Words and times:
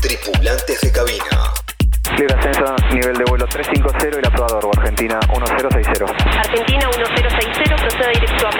Tripulantes 0.00 0.80
de 0.82 0.92
cabina. 0.92 1.38
Libre 2.18 2.34
ascenso, 2.34 2.74
nivel 2.92 3.16
de 3.16 3.24
vuelo 3.24 3.46
350 3.46 4.04
y 4.04 4.18
el 4.18 4.26
aprobador, 4.26 4.68
Argentina 4.76 5.18
1060. 5.32 6.04
Argentina 6.04 6.88
1060, 6.96 7.76
proceda 7.76 8.08
directo 8.10 8.46
a 8.46 8.50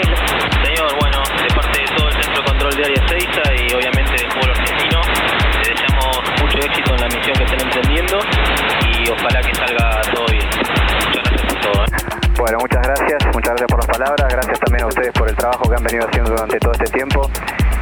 gracias 14.10 14.58
también 14.60 14.84
a 14.84 14.86
ustedes 14.88 15.12
por 15.12 15.28
el 15.28 15.36
trabajo 15.36 15.62
que 15.68 15.76
han 15.76 15.84
venido 15.84 16.06
haciendo 16.06 16.30
durante 16.30 16.58
todo 16.58 16.72
este 16.72 16.90
tiempo. 16.92 17.30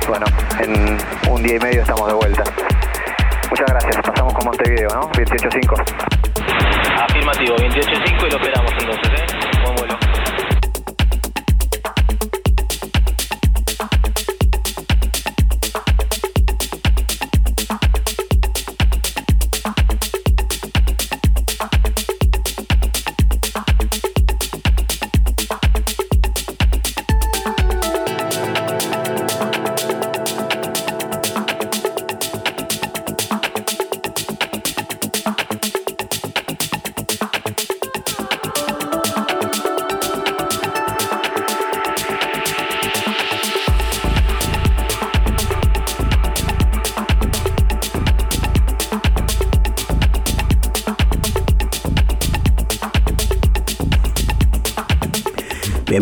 Bueno, 0.07 0.27
en 0.61 0.99
un 1.31 1.43
día 1.43 1.57
y 1.57 1.59
medio 1.59 1.81
estamos 1.83 2.07
de 2.09 2.15
vuelta. 2.15 2.45
Muchas 3.49 3.67
gracias, 3.67 3.97
pasamos 4.05 4.35
con 4.35 4.45
Montevideo, 4.47 4.89
¿no? 4.91 5.11
28.5. 5.13 5.75
Afirmativo, 7.03 7.57
28.5 7.57 8.27
y 8.27 8.31
lo 8.31 8.37
esperamos 8.37 8.73
entonces, 8.79 9.11
¿eh? 9.11 9.40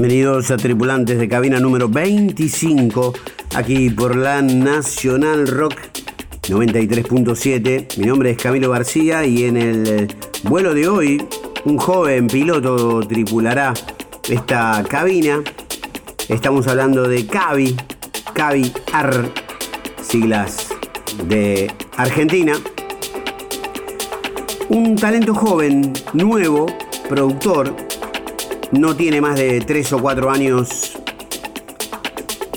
Bienvenidos 0.00 0.52
a 0.52 0.56
tripulantes 0.56 1.18
de 1.18 1.28
cabina 1.28 1.58
número 1.58 1.88
25, 1.88 3.12
aquí 3.56 3.90
por 3.90 4.14
la 4.14 4.40
Nacional 4.40 5.48
Rock 5.48 5.74
93.7. 6.42 7.98
Mi 7.98 8.06
nombre 8.06 8.30
es 8.30 8.38
Camilo 8.38 8.70
García 8.70 9.26
y 9.26 9.42
en 9.42 9.56
el 9.56 10.06
vuelo 10.44 10.72
de 10.72 10.86
hoy 10.86 11.26
un 11.64 11.78
joven 11.78 12.28
piloto 12.28 13.00
tripulará 13.08 13.74
esta 14.28 14.84
cabina. 14.88 15.42
Estamos 16.28 16.68
hablando 16.68 17.08
de 17.08 17.26
Cavi, 17.26 17.74
Cavi 18.34 18.72
AR, 18.92 19.32
siglas 20.00 20.68
de 21.26 21.74
Argentina. 21.96 22.52
Un 24.68 24.94
talento 24.94 25.34
joven, 25.34 25.92
nuevo, 26.12 26.66
productor, 27.08 27.87
no 28.72 28.94
tiene 28.96 29.20
más 29.20 29.36
de 29.36 29.60
tres 29.60 29.92
o 29.92 29.98
cuatro 29.98 30.30
años 30.30 30.92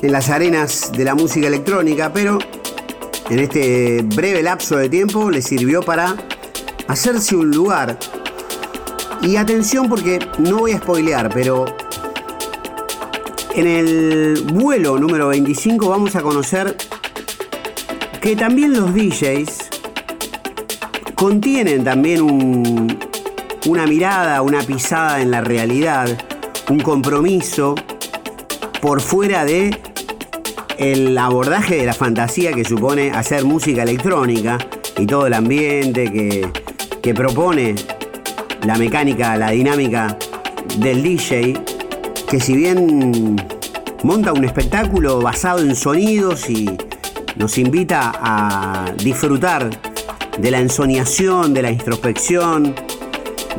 en 0.01 0.11
las 0.11 0.29
arenas 0.29 0.91
de 0.91 1.03
la 1.03 1.15
música 1.15 1.47
electrónica, 1.47 2.11
pero 2.11 2.39
en 3.29 3.39
este 3.39 4.01
breve 4.03 4.41
lapso 4.43 4.77
de 4.77 4.89
tiempo 4.89 5.29
le 5.29 5.41
sirvió 5.41 5.81
para 5.81 6.15
hacerse 6.87 7.35
un 7.35 7.51
lugar. 7.51 7.97
Y 9.21 9.35
atención 9.35 9.87
porque 9.87 10.19
no 10.39 10.59
voy 10.59 10.71
a 10.71 10.77
spoilear, 10.79 11.29
pero 11.33 11.65
en 13.55 13.67
el 13.67 14.41
vuelo 14.53 14.97
número 14.97 15.27
25 15.27 15.89
vamos 15.89 16.15
a 16.15 16.21
conocer 16.21 16.75
que 18.19 18.35
también 18.35 18.73
los 18.73 18.93
DJs 18.93 19.69
contienen 21.15 21.83
también 21.83 22.21
un, 22.21 23.10
una 23.67 23.85
mirada, 23.85 24.41
una 24.41 24.61
pisada 24.63 25.21
en 25.21 25.31
la 25.31 25.41
realidad, 25.41 26.07
un 26.69 26.79
compromiso 26.79 27.75
por 28.81 29.01
fuera 29.01 29.45
de 29.45 29.77
el 30.77 31.15
abordaje 31.17 31.77
de 31.77 31.85
la 31.85 31.93
fantasía 31.93 32.53
que 32.53 32.65
supone 32.65 33.11
hacer 33.11 33.45
música 33.45 33.83
electrónica 33.83 34.57
y 34.97 35.05
todo 35.05 35.27
el 35.27 35.33
ambiente 35.33 36.11
que, 36.11 36.49
que 37.01 37.13
propone 37.13 37.75
la 38.65 38.77
mecánica, 38.77 39.37
la 39.37 39.51
dinámica 39.51 40.17
del 40.77 41.03
DJ, 41.03 41.61
que 42.29 42.39
si 42.39 42.55
bien 42.55 43.35
monta 44.03 44.33
un 44.33 44.43
espectáculo 44.43 45.21
basado 45.21 45.59
en 45.59 45.75
sonidos 45.75 46.49
y 46.49 46.69
nos 47.35 47.57
invita 47.57 48.11
a 48.21 48.91
disfrutar 49.03 49.69
de 50.37 50.51
la 50.51 50.59
ensoñación, 50.59 51.53
de 51.53 51.61
la 51.61 51.71
introspección, 51.71 52.73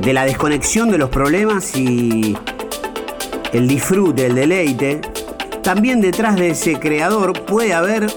de 0.02 0.12
la 0.12 0.24
desconexión 0.24 0.90
de 0.90 0.98
los 0.98 1.10
problemas 1.10 1.76
y 1.76 2.36
el 3.52 3.68
disfrute, 3.68 4.26
el 4.26 4.34
deleite, 4.34 5.00
también 5.62 6.00
detrás 6.00 6.34
de 6.34 6.50
ese 6.50 6.80
creador 6.80 7.32
puede 7.44 7.72
haber 7.72 8.12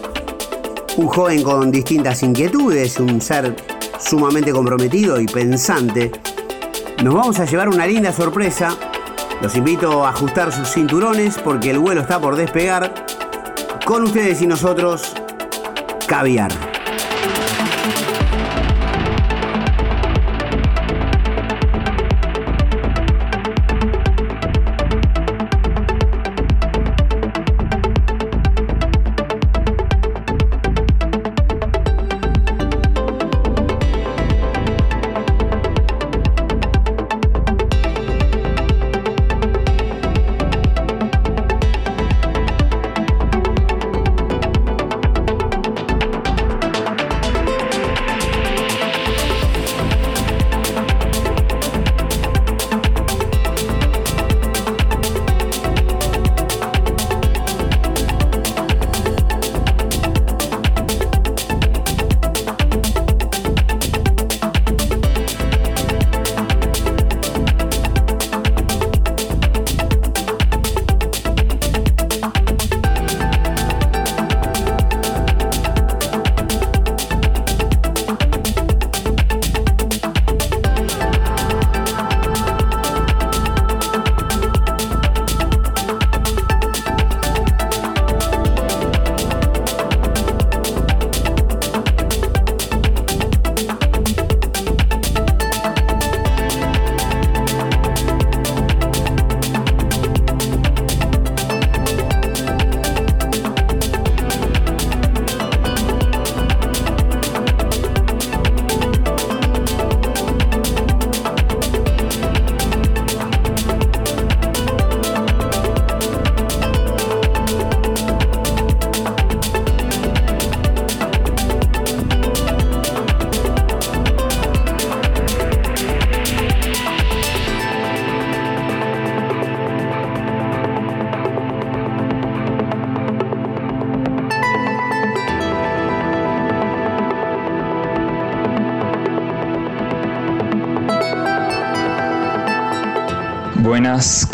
un 0.97 1.07
joven 1.07 1.43
con 1.43 1.71
distintas 1.71 2.23
inquietudes, 2.23 2.99
un 2.99 3.21
ser 3.21 3.55
sumamente 3.99 4.51
comprometido 4.51 5.21
y 5.21 5.27
pensante. 5.27 6.11
Nos 7.03 7.13
vamos 7.13 7.39
a 7.39 7.45
llevar 7.45 7.69
una 7.69 7.85
linda 7.85 8.11
sorpresa. 8.11 8.75
Los 9.41 9.55
invito 9.55 10.03
a 10.05 10.09
ajustar 10.09 10.51
sus 10.51 10.67
cinturones 10.69 11.37
porque 11.37 11.69
el 11.69 11.77
vuelo 11.77 12.01
está 12.01 12.19
por 12.19 12.35
despegar. 12.35 13.05
Con 13.85 14.03
ustedes 14.03 14.41
y 14.41 14.47
nosotros, 14.47 15.13
caviar. 16.07 16.74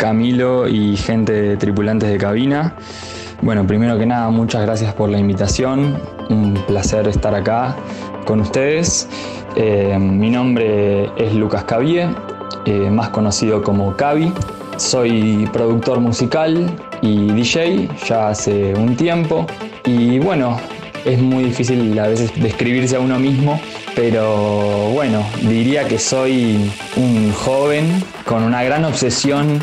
Camilo 0.02 0.66
y 0.66 0.96
gente 0.96 1.32
de 1.32 1.56
tripulantes 1.56 2.10
de 2.10 2.18
cabina. 2.18 2.74
Bueno, 3.40 3.64
primero 3.68 3.96
que 3.96 4.04
nada, 4.04 4.30
muchas 4.30 4.62
gracias 4.62 4.92
por 4.94 5.08
la 5.08 5.16
invitación. 5.16 5.96
Un 6.28 6.54
placer 6.66 7.06
estar 7.06 7.32
acá 7.36 7.76
con 8.24 8.40
ustedes. 8.40 9.08
Eh, 9.54 9.96
mi 10.00 10.28
nombre 10.28 11.08
es 11.16 11.32
Lucas 11.34 11.62
Cavie, 11.62 12.08
eh, 12.64 12.90
más 12.90 13.10
conocido 13.10 13.62
como 13.62 13.96
Cavi. 13.96 14.32
Soy 14.76 15.48
productor 15.52 16.00
musical 16.00 16.68
y 17.00 17.30
DJ 17.30 17.88
ya 18.04 18.30
hace 18.30 18.74
un 18.74 18.96
tiempo. 18.96 19.46
Y 19.86 20.18
bueno, 20.18 20.58
es 21.04 21.20
muy 21.22 21.44
difícil 21.44 21.96
a 22.00 22.08
veces 22.08 22.32
describirse 22.42 22.96
a 22.96 23.00
uno 23.00 23.20
mismo, 23.20 23.60
pero 23.94 24.90
bueno, 24.94 25.24
diría 25.42 25.86
que 25.86 26.00
soy 26.00 26.72
un 26.96 27.32
joven 27.32 28.02
con 28.24 28.42
una 28.42 28.64
gran 28.64 28.84
obsesión 28.84 29.60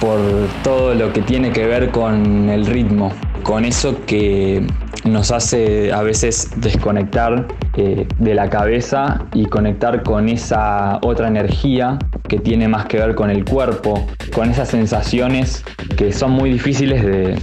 por 0.00 0.18
todo 0.62 0.94
lo 0.94 1.12
que 1.12 1.22
tiene 1.22 1.50
que 1.52 1.66
ver 1.66 1.90
con 1.90 2.48
el 2.48 2.66
ritmo, 2.66 3.12
con 3.42 3.64
eso 3.64 4.04
que 4.06 4.66
nos 5.04 5.30
hace 5.30 5.92
a 5.92 6.02
veces 6.02 6.50
desconectar 6.56 7.46
eh, 7.76 8.06
de 8.18 8.34
la 8.34 8.50
cabeza 8.50 9.26
y 9.32 9.46
conectar 9.46 10.02
con 10.02 10.28
esa 10.28 10.98
otra 11.02 11.28
energía 11.28 11.98
que 12.28 12.38
tiene 12.38 12.68
más 12.68 12.86
que 12.86 12.98
ver 12.98 13.14
con 13.14 13.30
el 13.30 13.44
cuerpo, 13.44 14.06
con 14.34 14.50
esas 14.50 14.68
sensaciones 14.68 15.64
que 15.96 16.12
son 16.12 16.32
muy 16.32 16.50
difíciles 16.50 17.04
de, 17.04 17.36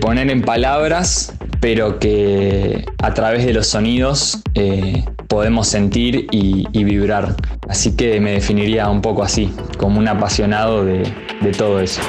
poner 0.00 0.30
en 0.30 0.42
palabras, 0.42 1.36
pero 1.60 1.98
que 1.98 2.84
a 3.02 3.14
través 3.14 3.44
de 3.46 3.52
los 3.52 3.66
sonidos 3.66 4.42
eh, 4.54 5.02
podemos 5.28 5.68
sentir 5.68 6.26
y, 6.32 6.84
vibrar. 6.84 7.36
Así 7.68 7.94
que 7.94 8.20
me 8.20 8.32
definiría 8.32 8.88
un 8.88 9.02
poco 9.02 9.22
así, 9.22 9.52
como 9.76 9.98
un 9.98 10.08
apasionado 10.08 10.84
de 10.84 11.04
todo 11.56 11.80
eso. 11.80 12.00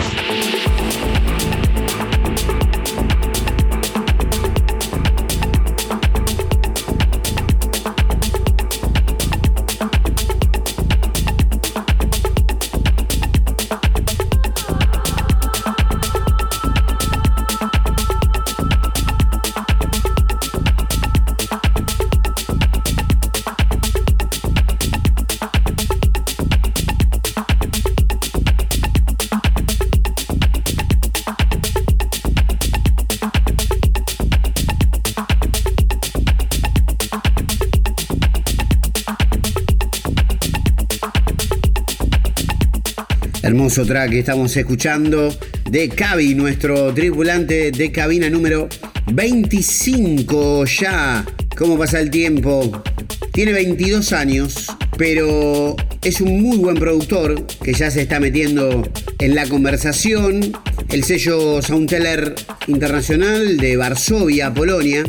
Hermoso 43.80 43.94
track 43.94 44.10
que 44.10 44.20
estamos 44.20 44.58
escuchando 44.58 45.34
de 45.70 45.88
Cavi, 45.88 46.36
nuestro 46.36 46.94
tripulante 46.94 47.72
de 47.72 47.92
cabina 47.94 48.30
número 48.30 48.68
25 49.14 50.66
ya. 50.66 51.26
¿Cómo 51.56 51.78
pasa 51.78 52.02
el 52.02 52.10
tiempo? 52.10 52.84
Tiene 53.32 53.54
22 53.54 54.12
años, 54.12 54.68
pero 54.98 55.78
es 56.04 56.20
un 56.20 56.42
muy 56.42 56.58
buen 56.58 56.76
productor 56.76 57.46
que 57.64 57.72
ya 57.72 57.90
se 57.90 58.02
está 58.02 58.20
metiendo 58.20 58.86
en 59.20 59.34
la 59.34 59.48
conversación. 59.48 60.52
El 60.90 61.06
sello 61.06 61.62
Soundteller 61.62 62.36
Internacional 62.68 63.56
de 63.56 63.78
Varsovia, 63.78 64.54
Polonia, 64.54 65.06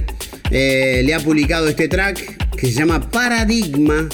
eh, 0.53 1.03
le 1.05 1.13
ha 1.15 1.19
publicado 1.19 1.67
este 1.67 1.89
track 1.89 2.55
que 2.57 2.69
se 2.69 2.73
llama 2.75 3.11
Paradigma. 3.11 4.09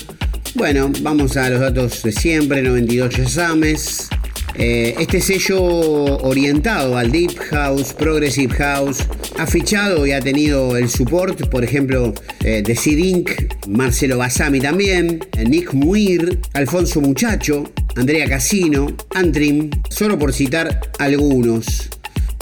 Bueno, 0.55 0.91
vamos 1.03 1.37
a 1.37 1.51
los 1.51 1.61
datos 1.61 2.03
de 2.03 2.13
siempre, 2.13 2.63
92 2.63 3.19
exámenes, 3.19 4.09
eh, 4.59 4.95
este 4.99 5.21
sello 5.21 5.59
orientado 5.61 6.97
al 6.97 7.13
Deep 7.13 7.37
House, 7.51 7.93
Progressive 7.93 8.55
House, 8.55 9.07
ha 9.39 9.47
fichado 9.47 10.07
y 10.07 10.13
ha 10.13 10.21
tenido 10.21 10.77
el 10.77 10.89
support, 10.89 11.49
por 11.51 11.63
ejemplo, 11.63 12.15
eh, 12.45 12.63
de 12.63 12.75
Sid 12.75 12.99
Inc., 12.99 13.31
Marcelo 13.69 14.19
Basami 14.19 14.61
también, 14.61 15.21
eh, 15.37 15.45
Nick 15.45 15.75
Muir, 15.75 16.41
Alfonso 16.55 17.01
Muchacho, 17.01 17.65
Andrea 17.97 18.27
Casino, 18.29 18.87
Antrim, 19.15 19.71
solo 19.91 20.19
por 20.19 20.33
citar 20.33 20.81
algunos. 20.99 21.91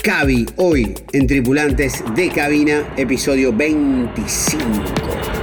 Cavi, 0.02 0.46
hoy 0.56 0.94
en 1.12 1.26
Tripulantes 1.26 2.04
de 2.14 2.28
Cabina, 2.28 2.92
episodio 2.96 3.52
25. 3.52 5.33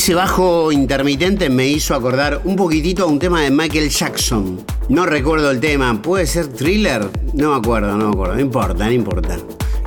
Ese 0.00 0.14
bajo 0.14 0.72
intermitente 0.72 1.50
me 1.50 1.68
hizo 1.68 1.94
acordar 1.94 2.40
un 2.44 2.56
poquitito 2.56 3.02
a 3.02 3.06
un 3.06 3.18
tema 3.18 3.42
de 3.42 3.50
Michael 3.50 3.90
Jackson. 3.90 4.64
No 4.88 5.04
recuerdo 5.04 5.50
el 5.50 5.60
tema, 5.60 6.00
¿puede 6.00 6.26
ser 6.26 6.46
thriller? 6.48 7.06
No 7.34 7.50
me 7.50 7.56
acuerdo, 7.56 7.94
no 7.98 8.06
me 8.06 8.14
acuerdo, 8.14 8.34
no 8.36 8.40
importa, 8.40 8.86
no 8.86 8.92
importa. 8.92 9.36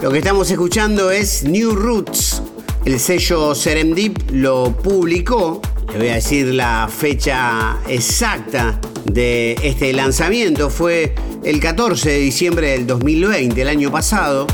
Lo 0.04 0.12
que 0.12 0.20
estamos 0.20 0.52
escuchando 0.52 1.10
es 1.10 1.46
New 1.46 1.74
Roots. 1.74 2.44
El 2.86 3.00
sello 3.00 3.56
Serendip 3.56 4.20
lo 4.30 4.78
publicó. 4.84 5.60
Le 5.92 5.98
voy 5.98 6.10
a 6.10 6.14
decir 6.14 6.54
la 6.54 6.88
fecha 6.96 7.80
exacta 7.88 8.80
de 9.06 9.58
este 9.64 9.94
lanzamiento. 9.94 10.70
Fue 10.70 11.16
el 11.44 11.60
14 11.60 12.12
de 12.12 12.20
diciembre 12.20 12.70
del 12.70 12.86
2020, 12.86 13.60
el 13.60 13.68
año 13.68 13.92
pasado. 13.92 14.46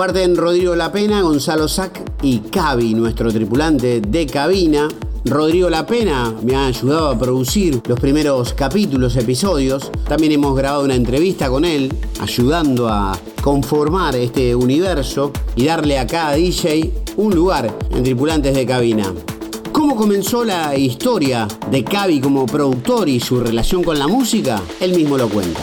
Comparten 0.00 0.34
Rodrigo 0.34 0.74
La 0.74 0.90
Pena, 0.90 1.20
Gonzalo 1.20 1.68
Sac 1.68 2.00
y 2.22 2.38
Cavi, 2.38 2.94
nuestro 2.94 3.30
tripulante 3.30 4.00
de 4.00 4.24
cabina. 4.24 4.88
Rodrigo 5.26 5.68
La 5.68 5.84
Pena 5.84 6.34
me 6.42 6.56
ha 6.56 6.68
ayudado 6.68 7.10
a 7.10 7.18
producir 7.18 7.82
los 7.86 8.00
primeros 8.00 8.54
capítulos, 8.54 9.14
episodios. 9.16 9.92
También 10.08 10.32
hemos 10.32 10.56
grabado 10.56 10.84
una 10.84 10.94
entrevista 10.94 11.50
con 11.50 11.66
él, 11.66 11.92
ayudando 12.18 12.88
a 12.88 13.12
conformar 13.42 14.16
este 14.16 14.54
universo 14.54 15.32
y 15.54 15.66
darle 15.66 15.98
a 15.98 16.06
cada 16.06 16.32
DJ 16.32 16.90
un 17.18 17.34
lugar 17.34 17.70
en 17.90 18.02
tripulantes 18.02 18.54
de 18.54 18.64
cabina. 18.64 19.12
¿Cómo 19.70 19.96
comenzó 19.96 20.46
la 20.46 20.74
historia 20.78 21.46
de 21.70 21.84
Cavi 21.84 22.22
como 22.22 22.46
productor 22.46 23.06
y 23.10 23.20
su 23.20 23.38
relación 23.38 23.84
con 23.84 23.98
la 23.98 24.08
música? 24.08 24.62
Él 24.80 24.96
mismo 24.96 25.18
lo 25.18 25.28
cuenta. 25.28 25.60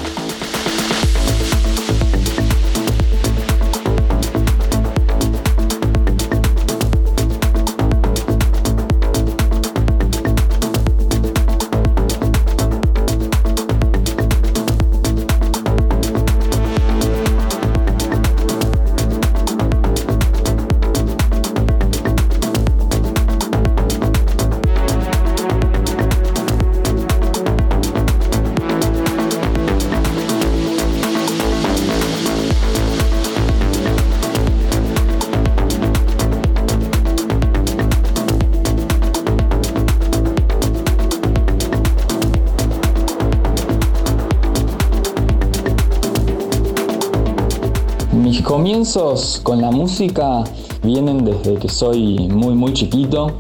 Con 49.44 49.62
la 49.62 49.70
música 49.70 50.46
vienen 50.82 51.26
desde 51.26 51.56
que 51.56 51.68
soy 51.68 52.30
muy 52.30 52.56
muy 52.56 52.72
chiquito. 52.72 53.34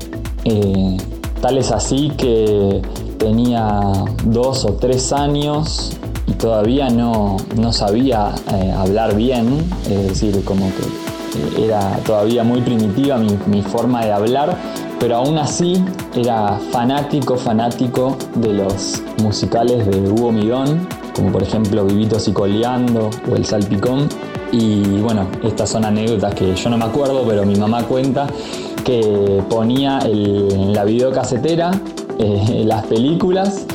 Eh, 0.44 0.98
tal 1.42 1.58
es 1.58 1.72
así 1.72 2.12
que 2.18 2.82
tenía 3.18 3.94
dos 4.25 4.66
o 4.66 4.74
tres 4.74 5.13
años 5.13 5.94
y 6.27 6.34
todavía 6.34 6.89
no, 6.89 7.38
sabía 7.72 8.36
eh, 8.54 8.74
hablar 8.74 9.16
bien, 9.16 9.63
es 9.89 10.10
decir, 10.10 10.44
como 10.44 10.66
que 10.75 11.63
era 11.66 11.98
todavía 12.06 12.44
muy 12.44 12.60
primitiva 12.60 13.18
mi, 13.18 13.38
mi 13.46 13.62
forma 13.62 14.04
de 14.04 14.12
hablar, 14.12 14.58
pero 15.00 15.16
aún 15.16 15.38
así 15.38 15.82
era 16.13 16.60
fanático, 16.72 17.38
fanático 17.38 18.18
de 18.36 18.54
los 18.54 19.01
musicales 19.24 19.86
de 19.86 20.10
Hugo 20.10 20.34
Midón, 20.34 20.88
como 21.16 21.32
por 21.32 21.42
ejemplo 21.42 21.86
Vivitos 21.86 22.27
y 22.27 22.34
Coleando 22.34 23.10
o 23.32 23.36
El 23.36 23.46
Salpicón. 23.46 24.07
Y 24.51 24.82
bueno, 25.01 25.27
estas 25.44 25.70
son 25.70 25.86
anécdotas 25.86 26.34
que 26.34 26.56
yo 26.56 26.70
no 26.70 26.77
me 26.77 26.86
acuerdo, 26.86 27.24
pero 27.27 27.46
mi 27.46 27.56
mamá 27.56 27.84
cuenta 27.84 28.27
que 28.84 29.44
ponía 29.50 30.00
en 30.06 30.74
la 30.74 30.86
videocasetera 30.86 31.72
eh, 32.20 32.63
las 32.66 32.86
películas 32.86 33.66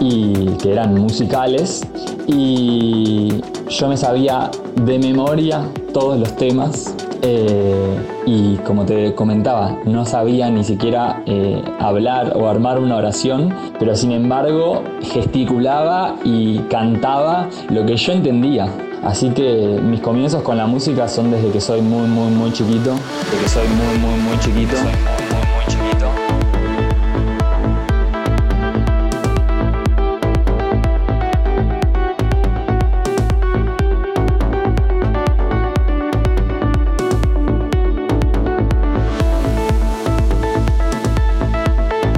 y 0.00 0.32
que 0.62 0.72
eran 0.72 0.94
musicales 0.94 1.82
y 2.26 3.40
yo 3.68 3.88
me 3.88 3.96
sabía 3.96 4.50
de 4.76 4.98
memoria 4.98 5.68
todos 5.92 6.18
los 6.18 6.36
temas 6.36 6.94
eh, 7.22 7.96
y 8.26 8.56
como 8.58 8.84
te 8.84 9.14
comentaba, 9.14 9.78
no 9.86 10.04
sabía 10.04 10.50
ni 10.50 10.62
siquiera 10.62 11.22
eh, 11.26 11.62
hablar 11.80 12.36
o 12.36 12.48
armar 12.48 12.78
una 12.78 12.96
oración, 12.96 13.54
pero 13.78 13.96
sin 13.96 14.12
embargo 14.12 14.82
gesticulaba 15.00 16.16
y 16.22 16.58
cantaba 16.70 17.48
lo 17.70 17.86
que 17.86 17.96
yo 17.96 18.12
entendía. 18.12 18.68
Así 19.04 19.30
que 19.30 19.78
mis 19.82 20.00
comienzos 20.00 20.42
con 20.42 20.56
la 20.56 20.66
música 20.66 21.06
son 21.08 21.30
desde 21.30 21.50
que 21.50 21.60
soy 21.60 21.82
muy, 21.82 22.08
muy, 22.08 22.30
muy 22.32 22.52
chiquito. 22.52 22.94
Desde 23.30 23.42
que 23.42 23.48
soy 23.48 23.68
muy, 23.68 23.98
muy, 23.98 24.18
muy 24.18 24.38
chiquito. 24.38 24.76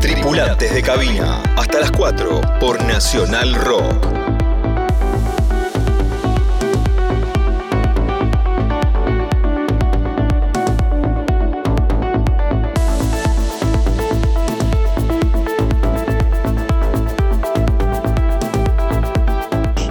Tripulantes 0.01 0.73
de 0.73 0.83
cabina, 0.83 1.43
hasta 1.57 1.81
las 1.81 1.91
4 1.91 2.41
por 2.61 2.83
Nacional 2.85 3.55
Rock. 3.57 4.16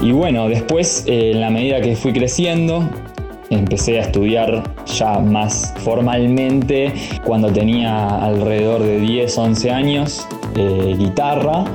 Y 0.06 0.12
bueno, 0.12 0.48
después, 0.48 1.04
eh, 1.08 1.32
en 1.32 1.42
la 1.42 1.50
medida 1.50 1.82
que 1.82 1.96
fui 1.96 2.14
creciendo, 2.14 2.88
empecé 3.50 3.98
a 3.98 4.02
estudiar 4.02 4.62
ya 4.86 5.18
más 5.18 5.74
formalmente 5.78 6.94
cuando 7.26 7.52
tenía 7.52 8.24
alrededor 8.24 8.84
de 8.84 9.00
10, 9.00 9.36
11 9.36 9.72
años, 9.72 10.28
eh, 10.58 10.94
guitarra. 10.96 11.66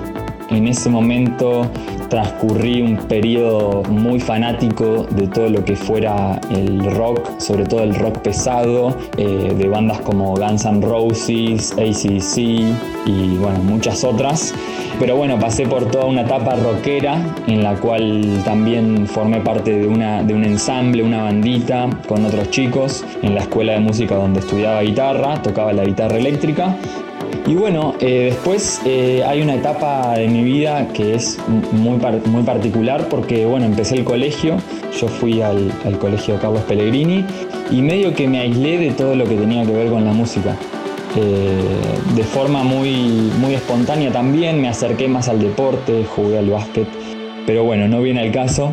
En 0.49 0.69
ese 0.69 0.89
momento 0.89 1.69
transcurrí 2.11 2.83
un 2.83 2.97
periodo 2.97 3.83
muy 3.85 4.21
fanático 4.21 5.07
de 5.11 5.29
todo 5.29 5.49
lo 5.49 5.65
que 5.65 5.77
fuera 5.77 6.39
el 6.51 6.85
rock, 6.97 7.39
sobre 7.39 7.65
todo 7.65 7.83
el 7.83 7.95
rock 7.95 8.19
pesado, 8.19 8.95
eh, 9.17 9.55
de 9.57 9.69
bandas 9.69 10.01
como 10.01 10.35
Guns 10.35 10.65
N' 10.67 10.83
Roses, 10.83 11.73
ACDC 11.73 12.39
y 13.07 13.37
bueno, 13.41 13.61
muchas 13.61 14.05
otras. 14.05 14.53
Pero 14.99 15.17
bueno, 15.17 15.39
pasé 15.39 15.67
por 15.67 15.87
toda 15.87 16.05
una 16.05 16.23
etapa 16.23 16.57
rockera 16.57 17.23
en 17.47 17.63
la 17.63 17.75
cual 17.77 18.43
también 18.45 19.07
formé 19.07 19.41
parte 19.41 19.79
de, 19.79 19.87
una, 19.87 20.23
de 20.23 20.35
un 20.35 20.45
ensamble, 20.45 21.03
una 21.03 21.23
bandita 21.23 21.89
con 22.07 22.25
otros 22.27 22.51
chicos 22.51 23.05
en 23.23 23.35
la 23.35 23.43
escuela 23.43 23.73
de 23.73 23.81
música 23.81 24.17
donde 24.17 24.41
estudiaba 24.41 24.83
guitarra, 24.83 25.41
tocaba 25.41 25.73
la 25.73 25.85
guitarra 25.85 26.19
eléctrica 26.19 26.75
y 27.51 27.57
bueno, 27.57 27.95
eh, 27.99 28.29
después 28.31 28.81
eh, 28.85 29.25
hay 29.27 29.43
una 29.43 29.57
etapa 29.57 30.13
de 30.17 30.29
mi 30.29 30.45
vida 30.45 30.87
que 30.93 31.17
es 31.17 31.37
muy, 31.73 31.99
muy 32.27 32.45
particular 32.45 33.09
porque 33.09 33.45
bueno, 33.45 33.67
empecé 33.67 33.97
el 33.97 34.05
colegio, 34.05 34.57
yo 34.97 35.09
fui 35.09 35.43
al, 35.43 35.73
colegio 35.99 36.39
Carlos 36.41 36.63
Pellegrini 36.63 37.25
y 37.73 37.83
medio 37.83 38.15
que 38.15 38.29
me 38.29 38.39
aislé 38.39 38.79
de 38.79 38.93
todo 38.93 39.17
lo 39.17 39.25
que 39.25 39.35
tenía 39.35 39.67
que 39.67 39.73
ver 39.73 39.91
con 39.91 40.05
la 40.05 40.13
música. 40.13 40.55
Eh, 41.17 41.61
de 42.15 42.23
forma 42.23 42.63
muy, 42.63 43.33
muy 43.41 43.55
espontánea 43.55 44.13
también, 44.13 44.61
me 44.61 44.69
acerqué 44.69 45.09
más 45.09 45.29
al 45.29 45.41
deporte, 45.41 46.05
jugué 46.05 46.39
al 46.39 46.51
básquet, 46.51 46.87
pero 47.47 47.65
bueno, 47.65 47.89
no 47.89 48.01
viene 48.01 48.21
al 48.21 48.31
caso. 48.31 48.71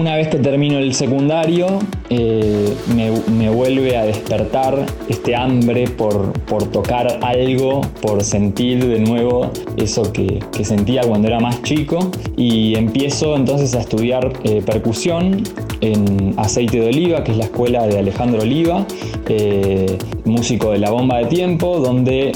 Una 0.00 0.16
vez 0.16 0.28
que 0.28 0.38
termino 0.38 0.78
el 0.78 0.94
secundario, 0.94 1.78
eh, 2.08 2.74
me, 2.96 3.50
vuelve 3.50 3.98
a 3.98 4.06
despertar 4.06 4.86
este 5.10 5.36
hambre 5.36 5.88
por, 5.88 6.32
tocar 6.72 7.18
algo, 7.20 7.82
por 8.00 8.24
sentir 8.24 8.82
de 8.82 8.98
nuevo 8.98 9.50
eso 9.76 10.10
que, 10.10 10.40
sentía 10.64 11.02
cuando 11.02 11.28
era 11.28 11.38
más 11.38 11.62
chico. 11.64 12.10
Y 12.34 12.76
empiezo 12.76 13.36
entonces 13.36 13.74
a 13.74 13.80
estudiar 13.80 14.32
eh, 14.44 14.62
percusión 14.64 15.42
en 15.82 16.32
Aceite 16.38 16.80
de 16.80 16.86
Oliva, 16.86 17.22
que 17.22 17.32
es 17.32 17.36
la 17.36 17.44
escuela 17.44 17.86
de 17.86 17.98
Alejandro 17.98 18.40
Oliva, 18.40 18.86
eh, 19.28 19.98
músico 20.24 20.70
de 20.70 20.78
la 20.78 20.90
bomba 20.92 21.18
de 21.18 21.26
tiempo, 21.26 21.78
donde 21.78 22.32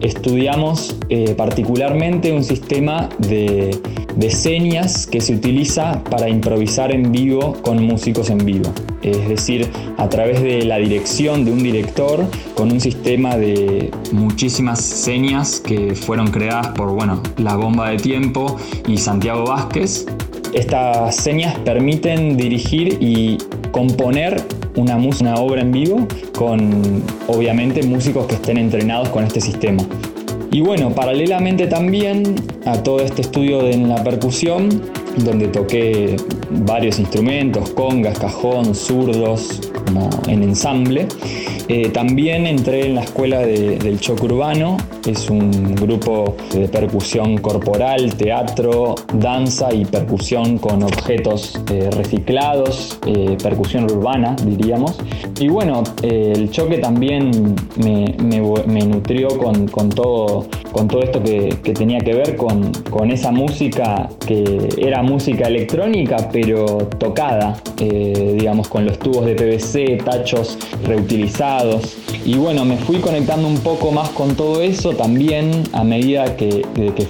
estudiamos 0.00 0.96
particularmente 1.36 2.32
un 2.32 2.42
sistema 2.42 3.10
de 3.18 3.70
señas 4.30 5.06
que 5.06 5.20
se 5.20 5.34
utiliza 5.34 6.02
para 6.04 6.28
improvisar 6.28 6.92
en 6.92 7.12
vivo 7.12 7.54
con 7.62 7.82
músicos 7.84 8.30
en 8.30 8.38
vivo. 8.38 8.72
Es 9.02 9.28
decir, 9.28 9.68
a 9.98 10.08
través 10.08 10.42
de 10.42 10.64
la 10.64 10.78
dirección 10.78 11.44
de 11.44 11.52
un 11.52 11.62
director 11.62 12.26
con 12.54 12.72
un 12.72 12.80
sistema 12.80 13.36
de 13.36 13.90
muchísimas 14.12 14.80
señas 14.80 15.60
que 15.60 15.94
fueron 15.94 16.28
creadas 16.28 16.68
por 16.68 16.92
bueno, 16.92 17.22
la 17.36 17.56
bomba 17.56 17.90
de 17.90 17.98
tiempo 17.98 18.56
y 18.86 18.96
Santiago 18.96 19.44
Vázquez. 19.44 20.06
Estas 20.54 21.16
señas 21.16 21.58
permiten 21.60 22.36
dirigir 22.36 22.96
y 23.00 23.36
componer 23.70 24.42
una, 24.76 24.96
una 24.96 25.34
obra 25.34 25.60
en 25.60 25.72
vivo 25.72 26.06
con 26.36 27.02
obviamente 27.26 27.82
músicos 27.82 28.26
que 28.26 28.34
estén 28.34 28.56
entrenados 28.56 29.08
con 29.10 29.24
este 29.24 29.40
sistema. 29.40 29.82
Y 30.56 30.62
bueno, 30.62 30.88
paralelamente 30.88 31.66
también 31.66 32.34
a 32.64 32.82
todo 32.82 33.00
este 33.00 33.20
estudio 33.20 33.68
en 33.68 33.90
la 33.90 34.02
percusión, 34.02 34.70
donde 35.18 35.48
toqué 35.48 36.16
varios 36.64 36.98
instrumentos, 36.98 37.68
congas, 37.72 38.18
cajón, 38.18 38.74
zurdos, 38.74 39.60
como 39.86 40.10
en 40.28 40.42
ensamble. 40.42 41.08
Eh, 41.68 41.88
también 41.88 42.46
entré 42.46 42.86
en 42.86 42.94
la 42.94 43.02
escuela 43.02 43.40
del 43.40 43.98
choque 43.98 44.26
urbano, 44.26 44.76
es 45.04 45.28
un 45.28 45.74
grupo 45.74 46.36
de 46.52 46.68
percusión 46.68 47.38
corporal, 47.38 48.14
teatro, 48.14 48.94
danza 49.14 49.74
y 49.74 49.84
percusión 49.84 50.58
con 50.58 50.84
objetos 50.84 51.60
eh, 51.72 51.90
reciclados, 51.90 52.98
eh, 53.06 53.36
percusión 53.42 53.84
urbana 53.84 54.36
diríamos. 54.44 54.96
Y 55.40 55.48
bueno, 55.48 55.82
el 56.02 56.50
choque 56.50 56.78
también 56.78 57.56
me, 57.76 58.84
nutrió 58.86 59.28
con, 59.36 59.90
todo, 59.90 60.46
con 60.70 60.86
todo 60.86 61.02
esto 61.02 61.20
que, 61.20 61.48
tenía 61.76 61.98
que 61.98 62.14
ver 62.14 62.36
con, 62.36 62.72
con, 62.90 63.10
esa 63.10 63.32
música 63.32 64.08
que 64.26 64.68
era 64.78 65.02
música 65.02 65.48
electrónica 65.48 66.28
pero 66.32 66.88
tocada, 66.98 67.60
digamos 67.76 68.68
con 68.68 68.84
los 68.84 68.98
tubos 68.98 69.26
de 69.26 69.34
PVC, 69.34 69.75
tachos 70.04 70.58
reutilizados. 70.84 71.96
Y 72.24 72.34
bueno, 72.34 72.64
me 72.64 72.76
fui 72.76 72.96
conectando 72.98 73.46
un 73.46 73.58
poco 73.58 73.92
más 73.92 74.08
con 74.10 74.34
todo 74.34 74.62
eso 74.62 74.90
también 74.94 75.64
a 75.72 75.84
medida 75.84 76.36
que, 76.36 76.64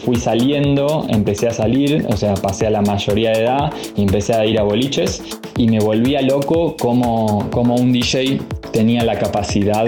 fui 0.04 0.16
saliendo, 0.16 1.06
empecé 1.08 1.48
a 1.48 1.52
salir, 1.52 2.06
o 2.08 2.16
sea, 2.16 2.34
pasé 2.34 2.66
a 2.66 2.70
la 2.70 2.82
mayoría 2.82 3.30
de 3.30 3.44
edad 3.44 3.72
y 3.96 4.02
empecé 4.02 4.34
a 4.34 4.44
ir 4.44 4.58
a 4.58 4.62
boliches 4.62 5.22
y 5.56 5.68
me 5.68 5.80
volvía 5.80 6.20
loco 6.22 6.76
como, 6.76 7.48
como 7.50 7.76
un 7.76 7.92
DJ 7.92 8.40
tenía 8.72 9.04
la 9.04 9.18
capacidad 9.18 9.86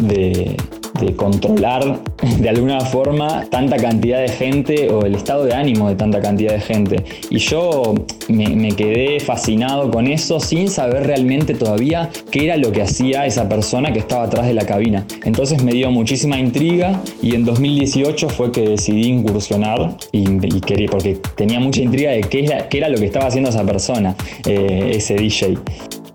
de, 0.00 0.56
de 1.00 1.14
controlar 1.14 2.00
de 2.40 2.48
alguna 2.48 2.80
forma 2.80 3.46
tanta 3.50 3.76
cantidad 3.76 4.20
de 4.20 4.28
gente 4.28 4.90
o 4.90 5.02
el 5.02 5.14
estado 5.14 5.44
de 5.44 5.54
ánimo 5.54 5.88
de 5.88 5.96
tanta 5.96 6.20
cantidad 6.20 6.52
de 6.52 6.60
gente. 6.60 7.04
Y 7.30 7.38
yo 7.38 7.94
me, 8.28 8.72
quedé 8.72 9.20
fascinado 9.20 9.90
con 9.90 10.06
eso 10.06 10.40
sin 10.40 10.68
saber 10.68 11.06
realmente 11.06 11.54
todavía 11.54 12.10
qué 12.30 12.44
era 12.44 12.56
lo 12.56 12.72
que 12.72 12.82
hacía 12.82 13.26
esa 13.26 13.48
persona 13.48 13.92
que 13.92 13.98
estaba 13.98 14.24
atrás 14.24 14.46
de 14.46 14.54
la 14.54 14.66
cabina. 14.66 15.06
Entonces 15.24 15.62
me 15.62 15.72
dio 15.72 15.90
muchísima 15.90 16.38
intriga 16.38 17.00
y 17.22 17.34
en 17.34 17.44
2018 17.44 18.28
fue 18.28 18.52
que 18.52 18.62
decidí 18.62 19.06
incursionar 19.08 19.96
y, 20.12 20.60
quería, 20.60 20.88
porque 20.90 21.18
tenía 21.36 21.60
mucha 21.60 21.80
intriga 21.80 22.10
de 22.10 22.20
qué 22.20 22.44
era, 22.44 22.68
qué 22.68 22.78
era, 22.78 22.88
lo 22.88 22.98
que 22.98 23.06
estaba 23.06 23.26
haciendo 23.26 23.50
esa 23.50 23.64
persona, 23.64 24.14
eh, 24.46 24.92
ese 24.94 25.14
DJ. 25.14 25.58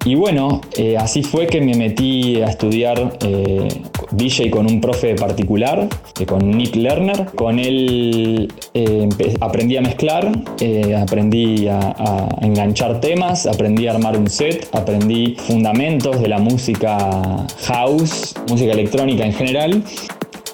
Y 0.06 0.16
bueno, 0.16 0.60
eh, 0.78 0.98
así 0.98 1.24
fue 1.24 1.48
que 1.48 1.62
me 1.62 1.76
metí 1.76 2.42
a 2.42 2.48
estudiar 2.48 3.18
eh, 3.26 3.70
DJ 4.16 4.50
con 4.50 4.66
un 4.66 4.80
profe 4.80 5.16
particular, 5.16 5.88
eh, 6.20 6.26
con 6.26 6.50
Nick 6.52 6.76
Lerner. 6.76 7.26
Con 7.36 7.60
él 7.60 8.52
aprendí 9.42 9.78
a 9.78 9.82
mezclar, 9.82 10.32
aprendí 10.98 11.68
a, 11.68 11.80
a, 11.80 12.28
enganchar 12.42 13.00
temas, 13.00 13.46
aprendí 13.46 13.88
a 13.88 13.92
armar 13.92 14.18
un 14.18 14.28
set, 14.28 14.68
aprendí 14.74 15.36
fundamentos 15.36 16.20
de 16.22 16.28
la 16.28 16.40
música 16.40 17.46
house, 17.66 18.34
música 18.50 18.72
electrónica 18.72 19.26
en 19.26 19.34
general. 19.34 19.84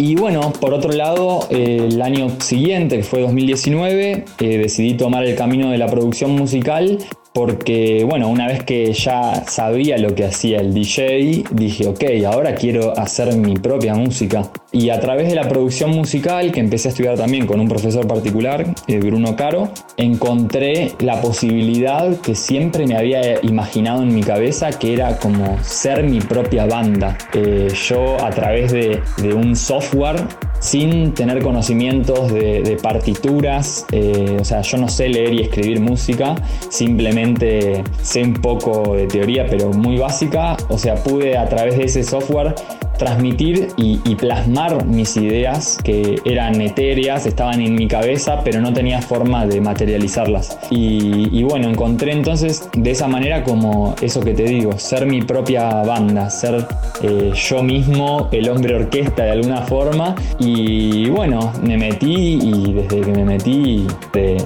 Y 0.01 0.15
bueno, 0.15 0.53
por 0.61 0.73
otro 0.73 0.93
lado, 0.93 1.45
el 1.49 2.01
año 2.01 2.29
siguiente, 2.39 2.95
que 2.95 3.03
fue 3.03 3.19
2019, 3.19 4.23
decidí 4.39 4.93
tomar 4.93 5.25
el 5.25 5.35
camino 5.35 5.71
de 5.71 5.77
la 5.77 5.87
producción 5.87 6.31
musical 6.31 6.99
porque 7.33 8.03
bueno, 8.07 8.27
una 8.29 8.48
vez 8.48 8.63
que 8.63 8.91
ya 8.93 9.43
sabía 9.48 9.98
lo 9.98 10.15
que 10.15 10.25
hacía 10.25 10.59
el 10.59 10.74
DJ, 10.74 11.43
dije, 11.51 11.88
ok, 11.88 12.03
ahora 12.25 12.55
quiero 12.55 12.98
hacer 12.98 13.36
mi 13.36 13.55
propia 13.55 13.93
música. 13.95 14.50
Y 14.71 14.89
a 14.89 15.00
través 15.00 15.29
de 15.29 15.36
la 15.36 15.48
producción 15.48 15.91
musical, 15.91 16.51
que 16.51 16.59
empecé 16.59 16.89
a 16.89 16.91
estudiar 16.91 17.17
también 17.17 17.48
con 17.48 17.59
un 17.59 17.67
profesor 17.67 18.07
particular, 18.07 18.65
eh, 18.88 19.00
Bruno 19.00 19.36
Caro, 19.36 19.69
encontré 19.98 20.93
la 21.00 21.21
posibilidad 21.21 22.19
que 22.21 22.36
siempre 22.36 22.86
me 22.86 22.95
había 22.95 23.43
imaginado 23.43 24.03
en 24.03 24.13
mi 24.13 24.21
cabeza, 24.21 24.69
que 24.71 24.93
era 24.93 25.17
como 25.17 25.57
ser 25.63 26.03
mi 26.03 26.19
propia 26.19 26.65
banda. 26.65 27.17
Eh, 27.33 27.67
yo 27.88 28.24
a 28.24 28.29
través 28.29 28.71
de, 28.71 29.01
un 29.33 29.55
software 29.55 30.17
sin 30.59 31.13
tener 31.13 31.41
conocimientos 31.41 32.31
de, 32.31 32.77
partituras, 32.81 33.85
eh, 33.91 34.37
o 34.39 34.43
sea, 34.43 34.61
yo 34.61 34.77
no 34.77 34.87
sé 34.87 35.09
leer 35.09 35.33
y 35.33 35.41
escribir 35.41 35.79
música, 35.79 36.35
simplemente 36.69 37.83
sé 38.01 38.23
un 38.23 38.33
poco 38.33 38.95
de 38.95 39.07
teoría, 39.07 39.45
pero 39.49 39.71
muy 39.71 39.97
básica, 39.97 40.55
o 40.69 40.77
sea, 40.77 40.95
pude 40.95 41.37
a 41.37 41.47
través 41.47 41.77
de 41.77 41.85
ese 41.85 42.03
software 42.03 42.55
transmitir 42.99 43.69
y, 43.77 43.97
plasmar 44.19 44.85
mis 44.85 45.15
ideas 45.15 45.77
que 45.81 46.19
eran 46.25 46.59
etéreas, 46.59 47.25
estaban 47.25 47.61
en 47.61 47.73
mi 47.73 47.87
cabeza, 47.87 48.41
pero 48.43 48.59
no 48.59 48.73
tenía 48.73 49.01
forma 49.01 49.45
de 49.45 49.61
materializarlas. 49.61 50.59
Y, 50.69 51.41
bueno, 51.43 51.69
encontré 51.69 52.11
entonces 52.11 52.69
de 52.73 52.91
esa 52.91 53.07
manera 53.07 53.43
como 53.43 53.95
eso 54.01 54.19
que 54.19 54.33
te 54.33 54.43
digo, 54.43 54.77
ser 54.77 55.05
mi 55.05 55.21
propia 55.21 55.83
banda, 55.83 56.29
ser 56.29 56.65
eh, 57.01 57.31
yo 57.33 57.63
mismo 57.63 58.27
el 58.33 58.49
hombre 58.49 58.75
orquesta 58.75 59.23
de 59.23 59.31
alguna 59.31 59.61
forma. 59.61 60.15
Y 60.37 61.09
bueno, 61.09 61.53
me 61.63 61.77
metí 61.77 62.39
y 62.43 62.73
desde 62.73 63.01
que 63.01 63.11
me 63.11 63.23
metí 63.23 63.87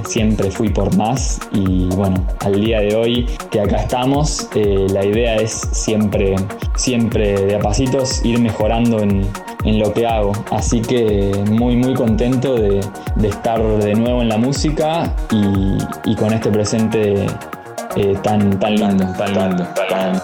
siempre 0.06 0.52
fui 0.52 0.70
por 0.70 0.96
más. 0.96 1.40
Y 1.52 1.88
bueno, 1.96 2.24
al 2.42 2.62
día 2.64 2.80
de 2.80 2.96
hoy 2.96 3.26
que 3.50 3.60
acá 3.60 3.78
estamos, 3.78 4.48
eh, 4.56 4.86
la 4.92 5.04
idea 5.04 5.38
es 5.38 5.68
siempre, 5.72 6.36
siempre 6.76 7.34
de 7.46 7.56
a 7.56 7.60
pasitos 7.60 8.24
ir 8.24 8.43
mejorando 8.44 9.00
en, 9.02 9.24
lo 9.66 9.94
que 9.94 10.06
hago. 10.06 10.34
Así 10.52 10.82
que 10.82 11.32
muy 11.50 11.78
muy 11.78 11.94
contento 11.94 12.56
de, 12.56 12.82
estar 13.24 13.62
de 13.62 13.96
nuevo 13.96 14.22
en 14.22 14.30
la 14.30 14.38
música 14.38 15.14
y, 15.32 16.16
con 16.16 16.34
este 16.34 16.52
presente 16.52 17.26
eh, 17.96 18.16
tan, 18.22 18.60
tan 18.60 18.76
lindo, 18.76 19.06
tan 19.18 19.34
lindo. 19.34 19.68
Tan, 19.90 20.22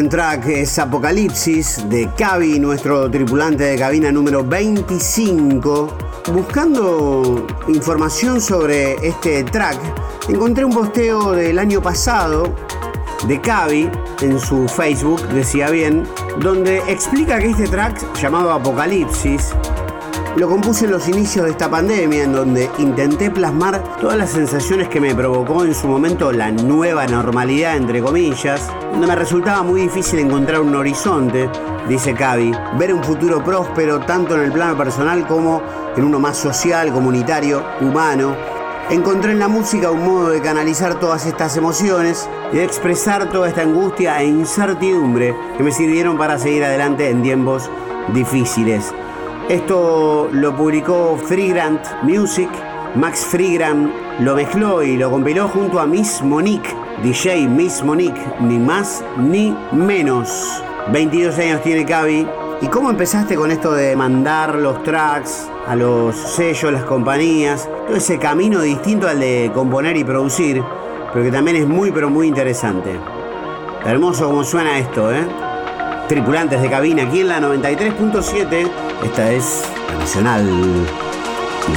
track 0.00 0.46
es 0.46 0.78
Apocalipsis 0.78 1.88
de 1.88 2.08
Cavi, 2.16 2.58
nuestro 2.58 3.10
tripulante 3.10 3.64
de 3.64 3.76
cabina 3.76 4.10
número 4.10 4.42
25. 4.42 5.96
Buscando 6.32 7.46
información 7.68 8.40
sobre 8.40 8.94
este 9.06 9.44
track, 9.44 9.78
encontré 10.28 10.64
un 10.64 10.72
posteo 10.72 11.32
del 11.32 11.58
año 11.58 11.82
pasado 11.82 12.54
de 13.28 13.40
Cavi 13.40 13.90
en 14.22 14.40
su 14.40 14.66
Facebook, 14.66 15.20
decía 15.28 15.68
bien, 15.68 16.04
donde 16.40 16.78
explica 16.88 17.38
que 17.38 17.50
este 17.50 17.68
track 17.68 18.14
llamado 18.14 18.50
Apocalipsis 18.50 19.52
lo 20.36 20.48
compuse 20.48 20.86
en 20.86 20.92
los 20.92 21.08
inicios 21.08 21.44
de 21.44 21.50
esta 21.50 21.70
pandemia, 21.70 22.24
en 22.24 22.32
donde 22.32 22.70
intenté 22.78 23.30
plasmar 23.30 23.82
todas 24.00 24.16
las 24.16 24.30
sensaciones 24.30 24.88
que 24.88 25.00
me 25.00 25.14
provocó 25.14 25.64
en 25.64 25.74
su 25.74 25.86
momento 25.86 26.32
la 26.32 26.50
nueva 26.50 27.06
normalidad, 27.06 27.76
entre 27.76 28.00
comillas, 28.00 28.70
donde 28.92 29.06
me 29.06 29.14
resultaba 29.14 29.62
muy 29.62 29.82
difícil 29.82 30.20
encontrar 30.20 30.60
un 30.60 30.74
horizonte, 30.74 31.50
dice 31.86 32.14
Cavi, 32.14 32.52
ver 32.78 32.94
un 32.94 33.04
futuro 33.04 33.44
próspero 33.44 34.00
tanto 34.00 34.34
en 34.36 34.42
el 34.44 34.52
plano 34.52 34.76
personal 34.76 35.26
como 35.26 35.62
en 35.96 36.04
uno 36.04 36.18
más 36.18 36.38
social, 36.38 36.92
comunitario, 36.92 37.62
humano. 37.80 38.34
Encontré 38.90 39.32
en 39.32 39.38
la 39.38 39.48
música 39.48 39.90
un 39.90 40.04
modo 40.04 40.30
de 40.30 40.40
canalizar 40.40 40.98
todas 40.98 41.26
estas 41.26 41.56
emociones 41.56 42.28
y 42.52 42.56
de 42.56 42.64
expresar 42.64 43.28
toda 43.30 43.48
esta 43.48 43.62
angustia 43.62 44.20
e 44.20 44.26
incertidumbre 44.26 45.36
que 45.56 45.62
me 45.62 45.72
sirvieron 45.72 46.16
para 46.16 46.38
seguir 46.38 46.64
adelante 46.64 47.08
en 47.10 47.22
tiempos 47.22 47.70
difíciles. 48.12 48.92
Esto 49.48 50.28
lo 50.32 50.56
publicó 50.56 51.16
Freegrant 51.16 51.80
Music. 52.02 52.48
Max 52.94 53.26
Freegrant 53.26 53.90
lo 54.20 54.36
mezcló 54.36 54.82
y 54.82 54.96
lo 54.96 55.10
compiló 55.10 55.48
junto 55.48 55.80
a 55.80 55.86
Miss 55.86 56.22
Monique, 56.22 56.74
DJ 57.02 57.48
Miss 57.48 57.82
Monique, 57.82 58.20
ni 58.40 58.58
más 58.58 59.02
ni 59.18 59.56
menos. 59.72 60.62
22 60.92 61.38
años 61.38 61.62
tiene 61.62 61.84
Cavi, 61.84 62.26
¿Y 62.62 62.68
cómo 62.68 62.90
empezaste 62.90 63.34
con 63.34 63.50
esto 63.50 63.72
de 63.72 63.96
mandar 63.96 64.54
los 64.54 64.84
tracks 64.84 65.48
a 65.66 65.74
los 65.74 66.14
sellos, 66.14 66.72
las 66.72 66.84
compañías? 66.84 67.68
Todo 67.88 67.96
ese 67.96 68.20
camino 68.20 68.60
distinto 68.60 69.08
al 69.08 69.18
de 69.18 69.50
componer 69.52 69.96
y 69.96 70.04
producir, 70.04 70.62
pero 71.12 71.24
que 71.24 71.32
también 71.32 71.56
es 71.56 71.66
muy, 71.66 71.90
pero 71.90 72.08
muy 72.08 72.28
interesante. 72.28 73.00
Hermoso 73.84 74.26
como 74.26 74.44
suena 74.44 74.78
esto, 74.78 75.12
¿eh? 75.12 75.26
Tripulantes 76.06 76.62
de 76.62 76.70
cabina 76.70 77.02
aquí 77.02 77.22
en 77.22 77.28
la 77.28 77.40
93.7. 77.40 78.91
Esta 79.02 79.32
es 79.32 79.64
la 79.88 79.98
Nacional 79.98 80.48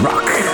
Rock. 0.03 0.44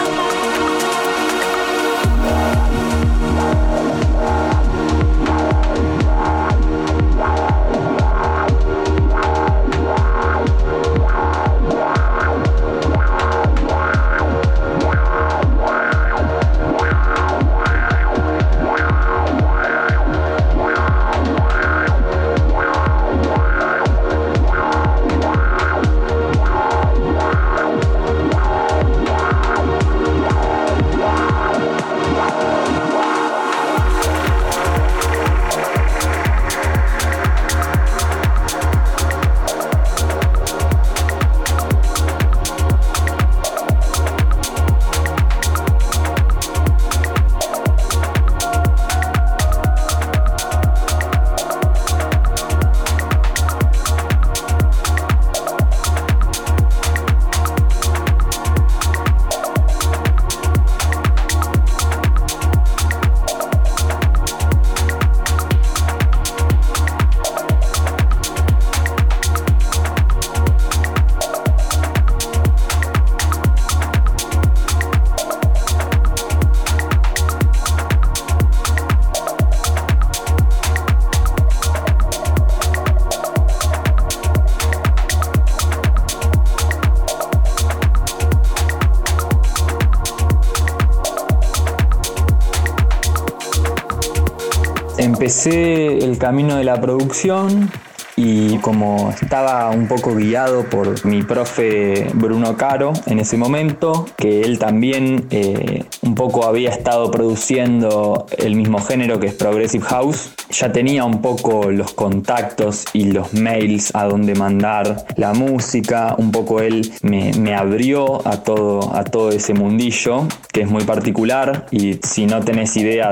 Empecé 95.21 95.99
el 95.99 96.17
camino 96.17 96.55
de 96.55 96.63
la 96.63 96.81
producción 96.81 97.69
y 98.15 98.57
como 98.57 99.11
estaba 99.11 99.69
un 99.69 99.87
poco 99.87 100.15
guiado 100.15 100.63
por 100.63 101.05
mi 101.05 101.21
profe 101.21 102.07
Bruno 102.15 102.57
Caro 102.57 102.91
en 103.05 103.19
ese 103.19 103.37
momento, 103.37 104.07
que 104.17 104.41
él 104.41 104.57
también 104.57 105.27
eh, 105.29 105.83
un 106.01 106.15
poco 106.15 106.45
había 106.45 106.71
estado 106.71 107.11
produciendo 107.11 108.25
el 108.37 108.55
mismo 108.55 108.79
género 108.79 109.19
que 109.19 109.27
es 109.27 109.35
Progressive 109.35 109.85
House, 109.85 110.31
ya 110.51 110.71
tenía 110.71 111.05
un 111.05 111.21
poco 111.21 111.71
los 111.71 111.93
contactos 111.93 112.85
y 112.93 113.05
los 113.05 113.33
mails 113.33 113.95
a 113.95 114.05
donde 114.05 114.35
mandar 114.35 115.05
la 115.15 115.33
música, 115.33 116.15
un 116.17 116.31
poco 116.31 116.61
él 116.61 116.91
me, 117.01 117.55
abrió 117.55 118.27
a 118.27 118.43
todo, 118.43 118.93
a 118.95 119.03
todo 119.03 119.29
ese 119.29 119.53
mundillo 119.53 120.27
que 120.51 120.61
es 120.61 120.69
muy 120.69 120.83
particular 120.83 121.65
y 121.71 121.99
si 122.03 122.25
no 122.25 122.41
tenés 122.41 122.75
idea 122.75 123.11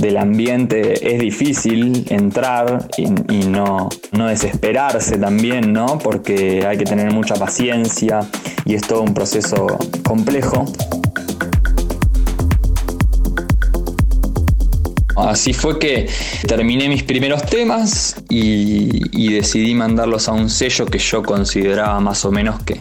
del 0.00 0.16
ambiente 0.16 1.14
es 1.14 1.20
difícil 1.20 2.06
entrar 2.08 2.88
y, 2.96 3.06
no, 3.46 3.88
no 4.12 4.26
desesperarse 4.26 5.18
también, 5.18 5.72
¿no? 5.72 5.98
Porque 5.98 6.64
hay 6.66 6.78
que 6.78 6.84
tener 6.84 7.12
mucha 7.12 7.34
paciencia 7.34 8.20
y 8.64 8.74
es 8.74 8.82
todo 8.82 9.02
un 9.02 9.14
proceso 9.14 9.66
complejo. 10.04 10.64
Así 15.16 15.52
fue 15.52 15.78
que 15.78 16.08
terminé 16.46 16.88
mis 16.88 17.02
primeros 17.02 17.44
temas 17.44 18.16
y, 18.28 19.30
decidí 19.30 19.74
mandarlos 19.74 20.28
a 20.28 20.32
un 20.32 20.50
sello 20.50 20.86
que 20.86 20.98
yo 20.98 21.22
consideraba 21.22 22.00
más 22.00 22.24
o 22.24 22.32
menos 22.32 22.62
que, 22.64 22.80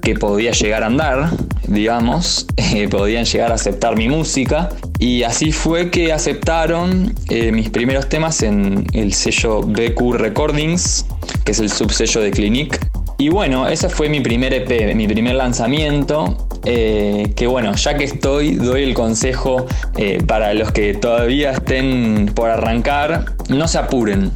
que 0.00 0.14
podía 0.14 0.52
llegar 0.52 0.82
a 0.82 0.86
andar, 0.86 1.30
digamos, 1.66 2.46
eh, 2.56 2.88
podían 2.88 3.24
llegar 3.24 3.52
a 3.52 3.54
aceptar 3.54 3.96
mi 3.96 4.08
música. 4.08 4.70
Y 5.00 5.22
así 5.22 5.50
fue 5.50 5.90
que 5.90 6.12
aceptaron 6.12 7.14
eh, 7.30 7.52
mis 7.52 7.70
primeros 7.70 8.10
temas 8.10 8.42
en 8.42 8.86
el 8.92 9.14
sello 9.14 9.62
BQ 9.62 10.12
Recordings, 10.12 11.06
que 11.42 11.52
es 11.52 11.58
el 11.58 11.70
subsello 11.70 12.20
de 12.20 12.30
Clinique. 12.30 12.78
Y 13.16 13.30
bueno, 13.30 13.66
ese 13.66 13.88
fue 13.88 14.10
mi 14.10 14.20
primer 14.20 14.52
EP, 14.52 14.94
mi 14.94 15.08
primer 15.08 15.36
lanzamiento. 15.36 16.46
Eh, 16.66 17.32
que 17.34 17.46
bueno, 17.46 17.74
ya 17.74 17.96
que 17.96 18.04
estoy, 18.04 18.56
doy 18.56 18.82
el 18.82 18.92
consejo 18.92 19.64
eh, 19.96 20.22
para 20.26 20.52
los 20.52 20.70
que 20.72 20.92
todavía 20.92 21.52
estén 21.52 22.30
por 22.34 22.50
arrancar, 22.50 23.32
no 23.48 23.68
se 23.68 23.78
apuren. 23.78 24.30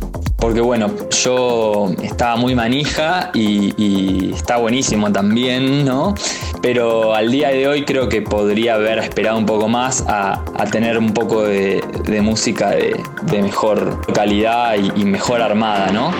Porque 0.45 0.61
bueno, 0.61 0.91
yo 1.09 1.89
estaba 2.03 2.37
muy 2.37 2.55
manija 2.55 3.31
y, 3.33 4.35
está 4.35 4.59
buenísimo 4.59 5.11
también, 5.11 5.87
¿no? 5.87 6.15
Pero 6.61 7.15
al 7.15 7.33
día 7.33 7.49
de 7.49 7.67
hoy 7.67 7.87
creo 7.87 8.11
que 8.11 8.21
podría 8.21 8.75
haber 8.75 8.99
esperado 8.99 9.39
un 9.39 9.47
poco 9.47 9.69
más 9.69 10.05
a, 10.07 10.45
tener 10.71 10.99
un 10.99 11.15
poco 11.15 11.45
de, 11.45 11.83
música 12.21 12.73
de, 12.73 13.43
mejor 13.43 14.07
calidad 14.13 14.75
y 14.95 15.05
mejor 15.07 15.41
armada, 15.41 15.91
¿no? 15.93 16.11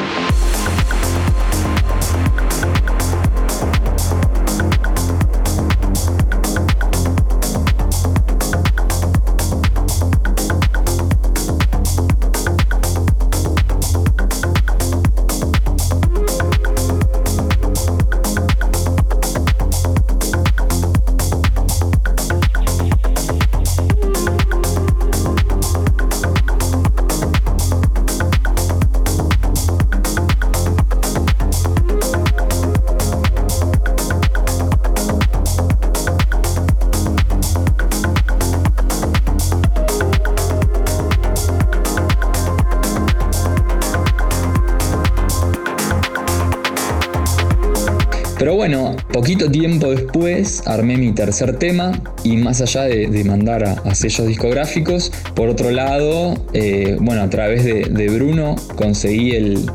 Bueno, 48.67 48.97
poquito 49.13 49.51
tiempo 49.51 49.91
después 49.91 50.67
armé 50.67 50.97
mi 50.97 51.13
tercer 51.13 51.59
tema 51.59 51.93
y 52.23 52.39
más 52.39 52.63
allá 52.63 52.85
de, 52.85 53.23
mandar 53.25 53.63
a, 53.63 53.95
sellos 53.95 54.27
discográficos, 54.27 55.13
por 55.35 55.51
otro 55.51 55.71
lado, 55.71 56.33
eh, 56.55 56.97
bueno, 56.99 57.21
a 57.21 57.29
través 57.29 57.63
de, 57.63 58.09
Bruno 58.09 58.57
conseguí 58.75 59.33
el, 59.33 59.69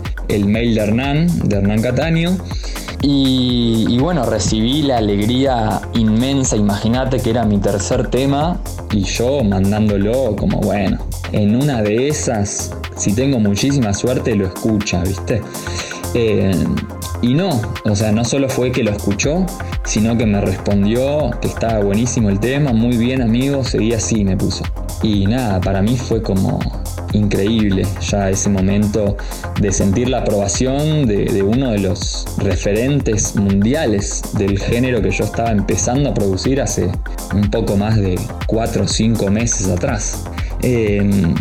mail 0.47 0.73
de 0.73 0.82
Hernán, 0.82 1.28
de 1.47 1.58
Hernán 1.58 1.84
Cataño. 1.84 2.36
Y, 3.04 3.95
bueno, 3.99 4.25
recibí 4.25 4.82
la 4.82 4.97
alegría 4.97 5.82
inmensa, 5.93 6.58
imagínate 6.58 7.19
que 7.19 7.30
era 7.30 7.45
mi 7.45 7.60
tercer 7.60 8.08
tema 8.08 8.60
y 8.91 9.04
yo 9.04 9.43
mandándolo 9.43 10.36
como 10.36 10.62
bueno, 10.62 10.97
en 11.32 11.56
una 11.56 11.84
de 11.84 12.08
esas, 12.08 12.71
si 12.97 13.13
tengo 13.13 13.38
muchísima 13.38 13.93
suerte, 13.93 14.36
lo 14.36 14.47
escucha, 14.47 15.04
¿viste? 15.04 15.43
Eh, 16.15 16.52
y 17.21 17.34
no, 17.34 17.62
o 17.86 17.95
sea, 17.95 18.12
no 18.12 18.23
solo 18.23 18.49
fue 18.49 18.71
que 18.71 18.84
lo 18.84 18.91
escuchó, 18.91 19.45
sino 19.84 20.17
que 20.17 20.25
me 20.25 20.41
respondió 20.41 21.32
que 21.41 21.47
estaba 21.47 21.79
buenísimo 21.79 22.29
el 22.29 22.39
tema, 22.39 22.73
muy 22.73 22.97
bien 22.97 23.21
amigo, 23.21 23.63
seguí 23.63 23.93
así, 23.93 24.23
me 24.23 24.38
puso. 24.38 24.63
y 25.03 25.25
nada, 25.25 25.60
para 25.62 25.82
mí 25.82 25.97
fue 25.97 26.21
como 26.21 26.60
increíble 27.13 27.86
ya 28.01 28.29
ese 28.29 28.49
momento 28.49 29.17
de 29.60 29.71
sentir 29.71 30.10
la 30.10 30.19
aprobación 30.19 31.08
de, 31.08 31.41
uno 31.43 31.71
de 31.71 31.79
los 31.79 32.25
referentes 32.38 33.36
mundiales 33.36 34.21
del 34.38 34.60
género 34.60 35.01
que 35.01 35.12
yo 35.12 35.25
estaba 35.25 35.51
empezando 35.51 36.10
a 36.10 36.13
producir 36.13 36.62
hace 36.62 36.89
un 37.34 37.49
poco 37.49 37.77
más 37.77 37.95
de 37.97 38.19
4 38.47 38.84
o 38.84 38.88
5 38.88 39.32
meses 39.32 39.67
atrás. 39.69 40.23
Em, 40.62 41.34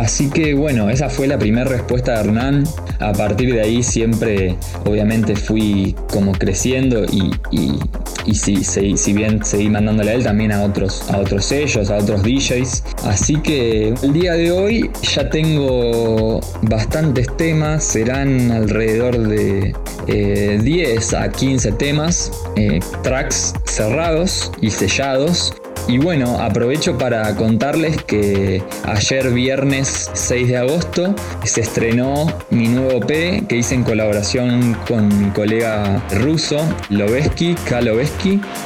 así 0.00 0.30
que 0.30 0.54
bueno, 0.54 0.90
esa 0.90 1.08
fue 1.08 1.26
la 1.26 1.38
primera 1.38 1.68
respuesta 1.68 2.14
de 2.14 2.20
Hernán. 2.20 2.64
A 3.00 3.12
partir 3.12 3.52
de 3.52 3.60
ahí 3.60 3.82
siempre, 3.82 4.56
obviamente, 4.84 5.36
fui 5.36 5.94
como 6.10 6.32
creciendo 6.32 7.04
y, 7.04 7.30
si, 8.34 9.12
bien 9.12 9.44
seguí 9.44 9.70
mandándole 9.70 10.10
a 10.10 10.14
él 10.14 10.24
también 10.24 10.52
a 10.52 10.62
otros, 10.62 11.08
a 11.10 11.18
otros 11.18 11.44
sellos, 11.44 11.90
a 11.90 11.96
otros 11.98 12.22
DJs. 12.22 12.84
Así 13.04 13.36
que 13.36 13.94
el 14.02 14.12
día 14.12 14.32
de 14.32 14.50
hoy 14.50 14.90
ya 15.02 15.30
tengo 15.30 16.40
bastantes 16.62 17.28
temas, 17.36 17.84
serán 17.84 18.50
alrededor 18.50 19.18
de 19.18 19.74
10 20.06 21.12
eh, 21.12 21.16
a 21.16 21.30
15 21.30 21.72
temas, 21.72 22.32
eh, 22.56 22.80
tracks 23.02 23.54
cerrados 23.64 24.50
y 24.60 24.70
sellados 24.70 25.54
y 25.88 25.96
bueno, 25.96 26.38
aprovecho 26.38 26.98
para 26.98 27.34
contarles 27.34 28.02
que 28.02 28.62
ayer 28.84 29.30
viernes 29.30 30.10
6 30.12 30.48
de 30.48 30.56
agosto 30.58 31.14
se 31.44 31.62
estrenó 31.62 32.26
mi 32.50 32.68
nuevo 32.68 33.00
P 33.00 33.44
que 33.48 33.56
hice 33.56 33.74
en 33.74 33.84
colaboración 33.84 34.76
con 34.86 35.08
mi 35.08 35.30
colega 35.30 36.02
ruso, 36.20 36.58
Lovesky, 36.90 37.54
K. 37.66 37.78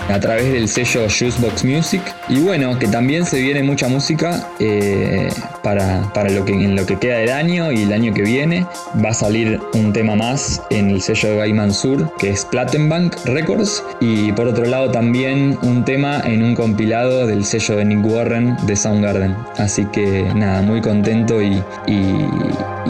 a 0.08 0.20
través 0.20 0.52
del 0.52 0.68
sello 0.68 1.02
Juicebox 1.08 1.64
Music. 1.64 2.02
Y 2.28 2.40
bueno, 2.40 2.76
que 2.78 2.88
también 2.88 3.24
se 3.24 3.40
viene 3.40 3.62
mucha 3.62 3.86
música 3.88 4.48
eh, 4.58 5.28
para, 5.62 6.28
lo 6.30 6.44
que, 6.44 6.52
en 6.52 6.74
lo 6.74 6.86
que 6.86 6.98
queda 6.98 7.18
del 7.18 7.30
año 7.30 7.70
y 7.70 7.82
el 7.82 7.92
año 7.92 8.12
que 8.12 8.22
viene. 8.22 8.66
Va 9.04 9.10
a 9.10 9.14
salir 9.14 9.60
un 9.74 9.92
tema 9.92 10.16
más 10.16 10.60
en 10.70 10.90
el 10.90 11.00
sello 11.00 11.30
de 11.30 11.36
Guy 11.36 11.52
Mansur, 11.52 12.12
que 12.18 12.30
es 12.30 12.44
Plattenbank 12.46 13.14
Records. 13.26 13.84
Y 14.00 14.32
por 14.32 14.48
otro 14.48 14.64
lado 14.64 14.90
también 14.90 15.56
un 15.62 15.84
tema 15.84 16.20
en 16.24 16.42
un 16.42 16.54
compilado 16.56 17.11
del 17.12 17.44
sello 17.44 17.76
de 17.76 17.84
Nick 17.84 18.04
Warren 18.04 18.56
de 18.66 18.74
Soundgarden. 18.74 19.36
Así 19.58 19.84
que 19.86 20.30
nada, 20.34 20.62
muy 20.62 20.80
contento 20.80 21.40
y, 21.42 21.62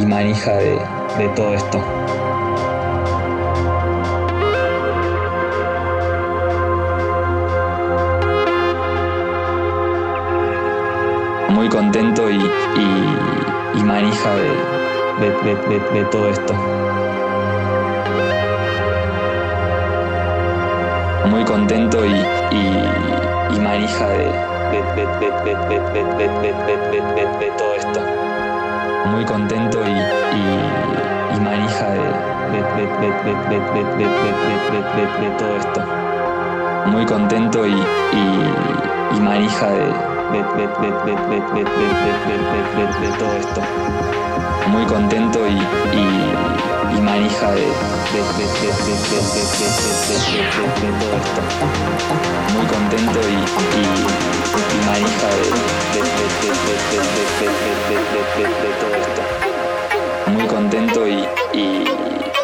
manija 0.06 0.52
de, 0.52 1.28
todo 1.34 1.54
esto. 1.54 1.78
Muy 11.50 11.68
contento 11.68 12.30
y, 12.30 12.38
manija 13.82 14.30
de, 15.20 16.00
de 16.00 16.04
todo 16.06 16.28
esto. 16.30 16.54
Muy 21.28 21.44
contento 21.44 22.04
y, 22.04 22.14
y 22.54 23.01
manija 23.72 24.06
de, 24.06 24.16
de, 24.18 24.76
todo 27.56 27.74
esto. 27.74 28.00
Muy 29.06 29.24
contento 29.24 29.82
y, 29.86 29.92
y, 29.92 31.40
manija 31.40 31.86
de, 31.86 32.10
todo 35.38 35.56
esto. 35.56 35.80
Muy 36.86 37.06
contento 37.06 37.66
y, 37.66 37.72
y, 37.72 39.20
manija 39.20 39.68
de, 39.70 39.86
todo 43.18 43.32
esto. 43.38 43.62
Muy 44.68 44.84
contento 44.86 45.46
y, 45.46 45.52
y, 45.96 47.00
manija 47.00 47.50
de, 47.52 47.66
todo 51.00 51.16
esto 51.16 51.42
muy 52.54 52.66
contento 52.66 53.20
y, 53.20 53.32
y, 53.32 53.82
y 54.76 54.82
manija 54.86 55.28
de, 55.28 55.42
todo 58.80 58.94
esto. 58.96 59.22
Muy 60.30 60.46
contento 60.46 61.06
y, 61.08 61.26
y, 61.52 61.84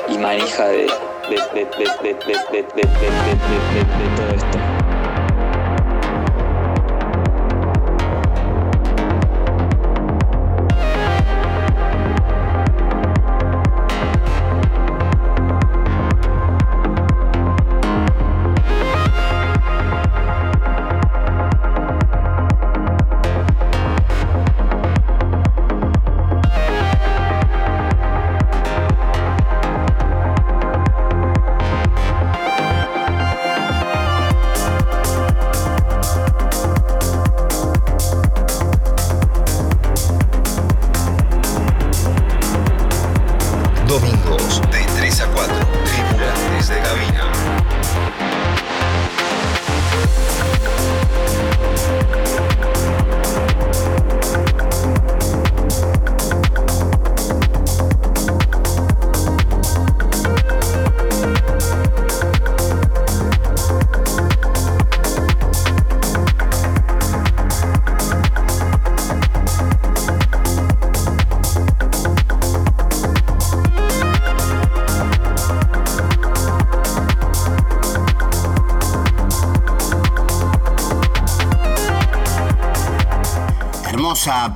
y 0.08 0.18
manija 0.18 0.66
de, 0.68 0.86
de 1.30 1.66
todo 4.16 4.30
esto. 4.34 4.67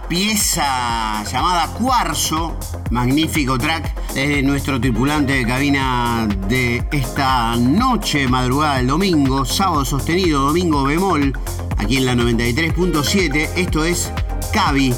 Pieza 0.08 1.22
llamada 1.30 1.68
Cuarzo, 1.68 2.56
magnífico 2.90 3.56
track 3.56 4.12
de 4.12 4.42
nuestro 4.42 4.80
tripulante 4.80 5.34
de 5.34 5.46
cabina 5.46 6.26
de 6.48 6.84
esta 6.90 7.54
noche, 7.56 8.26
madrugada 8.26 8.78
del 8.78 8.88
domingo, 8.88 9.44
sábado 9.44 9.84
sostenido, 9.84 10.46
domingo 10.46 10.82
bemol, 10.82 11.32
aquí 11.78 11.98
en 11.98 12.06
la 12.06 12.14
93.7. 12.14 13.50
Esto 13.54 13.84
es 13.84 14.10
Cavi 14.52 14.92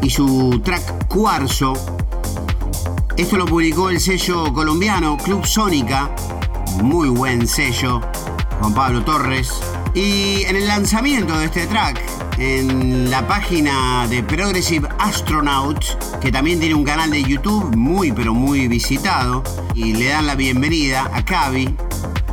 y 0.00 0.08
su 0.08 0.62
track 0.64 1.06
Cuarzo. 1.06 1.74
Esto 3.18 3.36
lo 3.36 3.44
publicó 3.44 3.90
el 3.90 4.00
sello 4.00 4.50
colombiano 4.54 5.18
Club 5.18 5.44
Sónica, 5.44 6.10
muy 6.82 7.10
buen 7.10 7.46
sello, 7.46 8.00
Juan 8.60 8.72
Pablo 8.72 9.04
Torres. 9.04 9.52
Y 9.92 10.44
en 10.44 10.56
el 10.56 10.66
lanzamiento 10.66 11.38
de 11.38 11.46
este 11.46 11.66
track, 11.66 12.00
en 12.40 13.10
la 13.10 13.28
página 13.28 14.06
de 14.08 14.22
Progressive 14.22 14.88
Astronaut, 14.98 15.78
que 16.20 16.32
también 16.32 16.58
tiene 16.58 16.74
un 16.74 16.84
canal 16.84 17.10
de 17.10 17.22
YouTube 17.22 17.76
muy 17.76 18.12
pero 18.12 18.32
muy 18.32 18.66
visitado, 18.66 19.44
y 19.74 19.92
le 19.92 20.06
dan 20.06 20.26
la 20.26 20.36
bienvenida 20.36 21.10
a 21.12 21.22
Cavi. 21.22 21.76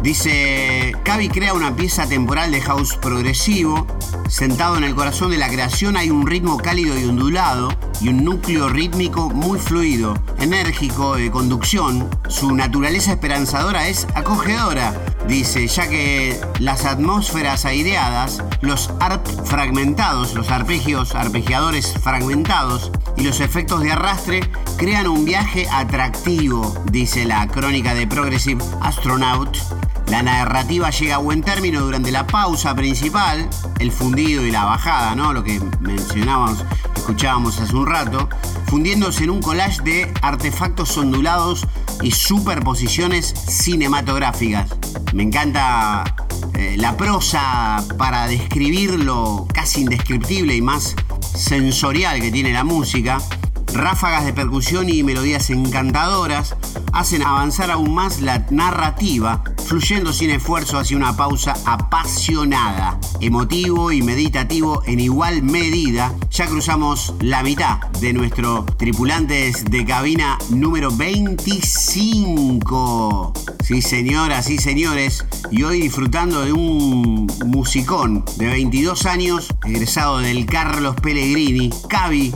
Dice, 0.01 0.95
Cavi 1.03 1.27
crea 1.27 1.53
una 1.53 1.75
pieza 1.75 2.07
temporal 2.07 2.51
de 2.51 2.61
house 2.61 2.95
progresivo. 2.95 3.85
Sentado 4.29 4.77
en 4.77 4.85
el 4.85 4.95
corazón 4.95 5.31
de 5.31 5.37
la 5.37 5.49
creación 5.49 5.97
hay 5.97 6.09
un 6.09 6.25
ritmo 6.25 6.57
cálido 6.57 6.97
y 6.97 7.03
ondulado 7.03 7.69
y 7.99 8.07
un 8.07 8.23
núcleo 8.23 8.69
rítmico 8.69 9.29
muy 9.29 9.59
fluido, 9.59 10.13
enérgico, 10.39 11.15
de 11.15 11.29
conducción. 11.31 12.09
Su 12.29 12.55
naturaleza 12.55 13.11
esperanzadora 13.11 13.89
es 13.89 14.07
acogedora 14.15 14.93
dice, 15.27 15.67
ya 15.67 15.87
que 15.87 16.39
las 16.59 16.85
atmósferas 16.85 17.65
aireadas, 17.65 18.43
los 18.61 18.91
arp 18.99 19.25
fragmentados, 19.45 20.33
los 20.33 20.49
arpegios, 20.51 21.15
arpegiadores 21.15 21.93
fragmentados 22.01 22.91
y 23.17 23.23
los 23.23 23.39
efectos 23.39 23.81
de 23.81 23.91
arrastre 23.91 24.39
crean 24.77 25.07
un 25.07 25.25
viaje 25.25 25.67
atractivo, 25.71 26.73
dice 26.91 27.25
la 27.25 27.47
crónica 27.47 27.93
de 27.93 28.07
Progressive 28.07 28.63
Astronaut. 28.81 29.57
La 30.09 30.23
narrativa 30.23 30.89
llega 30.89 31.15
a 31.15 31.17
buen 31.19 31.41
término 31.41 31.81
durante 31.81 32.11
la 32.11 32.25
pausa 32.25 32.73
principal, 32.73 33.49
el 33.79 33.91
fundido 33.91 34.45
y 34.45 34.51
la 34.51 34.63
bajada, 34.63 35.15
¿no? 35.15 35.33
Lo 35.33 35.43
que 35.43 35.61
mencionábamos, 35.81 36.63
escuchábamos 36.95 37.59
hace 37.59 37.75
un 37.75 37.85
rato, 37.85 38.29
fundiéndose 38.67 39.25
en 39.25 39.31
un 39.31 39.41
collage 39.41 39.81
de 39.83 40.13
artefactos 40.21 40.97
ondulados 40.97 41.65
y 42.01 42.11
superposiciones 42.11 43.27
cinematográficas. 43.27 44.69
Me 45.13 45.23
encanta 45.23 46.03
eh, 46.53 46.75
la 46.77 46.95
prosa 46.95 47.83
para 47.97 48.27
describir 48.27 48.91
lo 49.03 49.45
casi 49.53 49.81
indescriptible 49.81 50.55
y 50.55 50.61
más 50.61 50.95
sensorial 51.21 52.21
que 52.21 52.31
tiene 52.31 52.53
la 52.53 52.63
música. 52.63 53.19
Ráfagas 53.73 54.25
de 54.25 54.33
percusión 54.33 54.89
y 54.89 55.03
melodías 55.03 55.49
encantadoras 55.49 56.55
hacen 56.93 57.21
avanzar 57.21 57.69
aún 57.69 57.93
más 57.93 58.21
la 58.21 58.45
narrativa, 58.49 59.43
fluyendo 59.65 60.13
sin 60.13 60.29
esfuerzo 60.31 60.79
hacia 60.79 60.97
una 60.97 61.15
pausa 61.15 61.53
apasionada, 61.65 62.99
emotivo 63.21 63.91
y 63.91 64.01
meditativo 64.01 64.81
en 64.85 64.99
igual 64.99 65.43
medida. 65.43 66.11
Ya 66.31 66.47
cruzamos 66.47 67.13
la 67.19 67.43
mitad 67.43 67.77
de 67.99 68.13
nuestro 68.13 68.65
tripulantes 68.77 69.63
de 69.65 69.85
cabina 69.85 70.39
número 70.49 70.89
25. 70.91 73.33
Sí, 73.63 73.81
señoras 73.81 74.49
y 74.49 74.57
señores, 74.57 75.25
y 75.51 75.63
hoy 75.63 75.81
disfrutando 75.81 76.41
de 76.41 76.53
un 76.53 77.27
musicón 77.45 78.23
de 78.37 78.47
22 78.47 79.05
años, 79.05 79.49
egresado 79.65 80.19
del 80.19 80.45
Carlos 80.45 80.95
Pellegrini, 80.95 81.69
Cavi, 81.89 82.33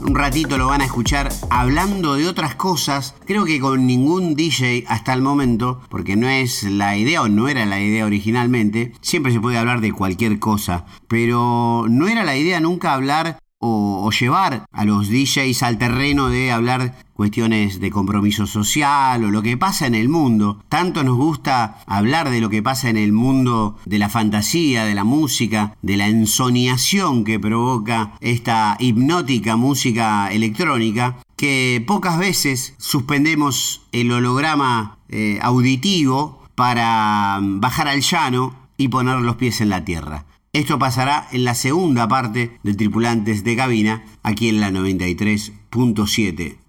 un 0.00 0.14
ratito 0.14 0.58
lo 0.58 0.68
van 0.68 0.80
a 0.80 0.84
escuchar 0.86 1.28
hablando 1.50 2.14
de 2.14 2.26
otras 2.26 2.54
cosas. 2.54 3.14
Creo 3.26 3.44
que 3.44 3.60
con 3.60 3.86
ningún 3.86 4.34
DJ 4.34 4.84
hasta 4.88 5.12
el 5.12 5.22
momento, 5.22 5.80
porque 5.88 6.16
no 6.16 6.28
es 6.28 6.62
la 6.64 6.96
idea 6.96 7.22
o 7.22 7.28
no 7.28 7.48
era 7.48 7.66
la 7.66 7.80
idea 7.80 8.06
originalmente, 8.06 8.92
siempre 9.00 9.32
se 9.32 9.40
puede 9.40 9.58
hablar 9.58 9.80
de 9.80 9.92
cualquier 9.92 10.38
cosa, 10.38 10.86
pero 11.08 11.86
no 11.88 12.08
era 12.08 12.24
la 12.24 12.36
idea 12.36 12.60
nunca 12.60 12.94
hablar 12.94 13.38
o, 13.60 14.10
llevar 14.10 14.64
a 14.72 14.84
los 14.84 15.08
DJs 15.08 15.62
al 15.62 15.78
terreno 15.78 16.28
de 16.28 16.50
hablar 16.50 16.94
cuestiones 17.20 17.80
de 17.80 17.90
compromiso 17.90 18.46
social 18.46 19.22
o 19.22 19.30
lo 19.30 19.42
que 19.42 19.58
pasa 19.58 19.86
en 19.86 19.94
el 19.94 20.08
mundo. 20.08 20.64
Tanto 20.70 21.04
nos 21.04 21.18
gusta 21.18 21.76
hablar 21.86 22.30
de 22.30 22.40
lo 22.40 22.48
que 22.48 22.62
pasa 22.62 22.88
en 22.88 22.96
el 22.96 23.12
mundo 23.12 23.76
de 23.84 23.98
la 23.98 24.08
fantasía, 24.08 24.86
de 24.86 24.94
la 24.94 25.04
música, 25.04 25.76
de 25.82 25.98
la 25.98 26.08
ensoniación 26.08 27.24
que 27.24 27.38
provoca 27.38 28.14
esta 28.22 28.78
hipnótica 28.80 29.56
música 29.56 30.32
electrónica, 30.32 31.18
que 31.36 31.84
pocas 31.86 32.16
veces 32.16 32.72
suspendemos 32.78 33.82
el 33.92 34.10
holograma 34.12 34.96
eh, 35.10 35.38
auditivo 35.42 36.42
para 36.54 37.38
bajar 37.42 37.88
al 37.88 38.00
llano 38.00 38.54
y 38.78 38.88
poner 38.88 39.20
los 39.20 39.36
pies 39.36 39.60
en 39.60 39.68
la 39.68 39.84
tierra. 39.84 40.24
Esto 40.54 40.78
pasará 40.78 41.28
en 41.32 41.44
la 41.44 41.54
segunda 41.54 42.08
parte 42.08 42.58
de 42.62 42.72
Tripulantes 42.72 43.44
de 43.44 43.56
Cabina, 43.56 44.06
aquí 44.22 44.48
en 44.48 44.60
la 44.60 44.70
93.7 44.70 45.59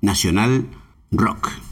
Nacional 0.02 0.68
Rock. 1.12 1.71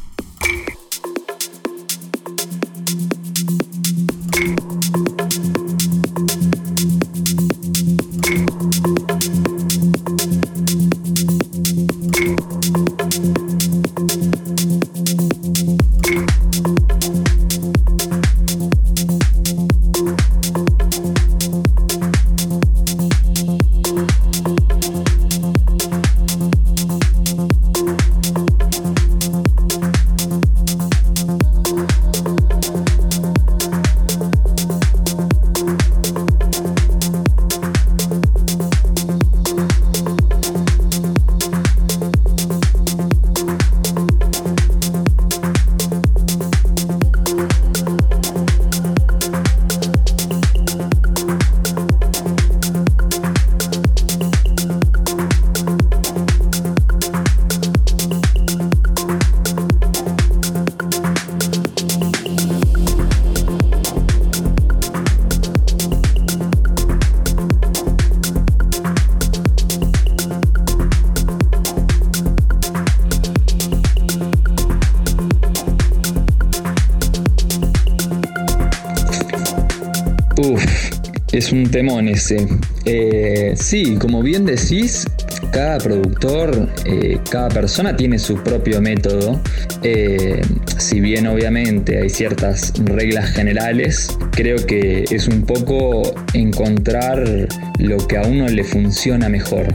Es 81.40 81.54
un 81.54 81.72
temón 81.72 82.10
ese. 82.10 82.46
Eh, 82.84 83.54
sí, 83.56 83.96
como 83.96 84.22
bien 84.22 84.44
decís, 84.44 85.08
cada 85.54 85.78
productor, 85.78 86.68
eh, 86.84 87.18
cada 87.32 87.48
persona 87.48 87.96
tiene 87.96 88.20
su 88.20 88.44
propio 88.44 88.82
método. 88.82 89.42
Eh, 89.82 90.42
si 90.78 91.00
bien 91.00 91.28
obviamente 91.28 91.98
hay 91.98 92.10
ciertas 92.10 92.74
reglas 92.84 93.30
generales, 93.32 94.18
creo 94.32 94.58
que 94.66 95.06
es 95.10 95.30
un 95.30 95.44
poco 95.44 96.14
encontrar 96.34 97.48
lo 97.78 98.06
que 98.06 98.18
a 98.18 98.24
uno 98.24 98.50
le 98.50 98.66
funciona 98.66 99.30
mejor 99.30 99.66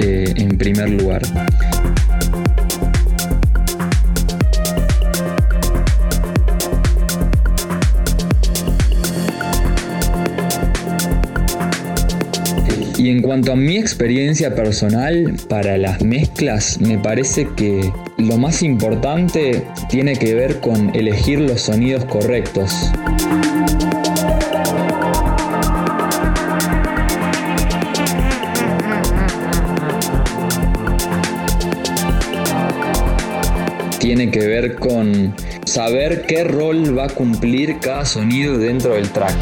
en 0.00 0.58
primer 0.58 0.90
lugar. 0.90 1.22
En 13.12 13.20
cuanto 13.20 13.52
a 13.52 13.56
mi 13.56 13.76
experiencia 13.76 14.54
personal 14.54 15.34
para 15.46 15.76
las 15.76 16.00
mezclas, 16.02 16.80
me 16.80 16.96
parece 16.96 17.46
que 17.54 17.92
lo 18.16 18.38
más 18.38 18.62
importante 18.62 19.64
tiene 19.90 20.16
que 20.16 20.34
ver 20.34 20.60
con 20.60 20.94
elegir 20.94 21.38
los 21.38 21.60
sonidos 21.60 22.06
correctos. 22.06 22.90
Tiene 33.98 34.30
que 34.30 34.46
ver 34.46 34.76
con 34.76 35.34
saber 35.66 36.24
qué 36.26 36.44
rol 36.44 36.96
va 36.96 37.04
a 37.04 37.08
cumplir 37.10 37.78
cada 37.78 38.06
sonido 38.06 38.56
dentro 38.56 38.94
del 38.94 39.10
track. 39.10 39.36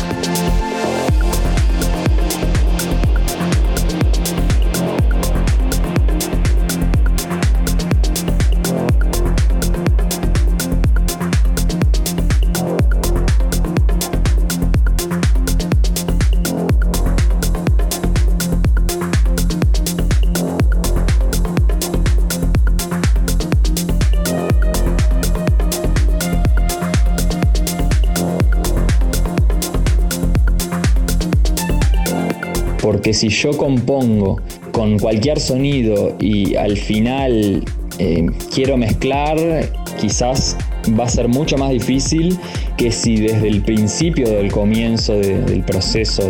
Porque 32.90 33.14
si 33.14 33.28
yo 33.28 33.56
compongo 33.56 34.40
con 34.72 34.98
cualquier 34.98 35.38
sonido 35.38 36.16
y 36.18 36.56
al 36.56 36.76
final 36.76 37.62
eh, 38.00 38.26
quiero 38.52 38.76
mezclar, 38.76 39.38
quizás 40.00 40.56
va 40.98 41.04
a 41.04 41.08
ser 41.08 41.28
mucho 41.28 41.56
más 41.56 41.70
difícil 41.70 42.36
que 42.76 42.90
si 42.90 43.14
desde 43.14 43.46
el 43.46 43.62
principio 43.62 44.28
del 44.28 44.50
comienzo 44.50 45.16
del 45.16 45.62
proceso 45.62 46.28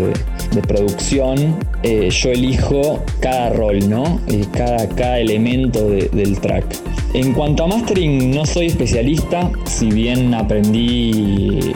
de, 0.53 0.61
producción 0.69 1.57
eh, 1.83 2.11
yo 2.11 2.29
elijo 2.29 3.03
cada 3.21 3.55
rol, 3.55 3.89
¿no? 3.89 4.21
Eh, 4.29 4.45
cada, 4.53 4.87
cada 4.87 5.19
elemento 5.19 5.89
del 5.89 6.39
track. 6.41 6.67
En 7.15 7.33
cuanto 7.33 7.65
a 7.65 7.69
mastering, 7.69 8.33
no 8.33 8.45
soy 8.45 8.67
especialista, 8.67 9.51
si 9.65 9.91
bien 9.91 10.35
aprendí 10.35 11.73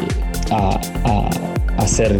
a, 0.50 0.78
hacer 1.78 2.14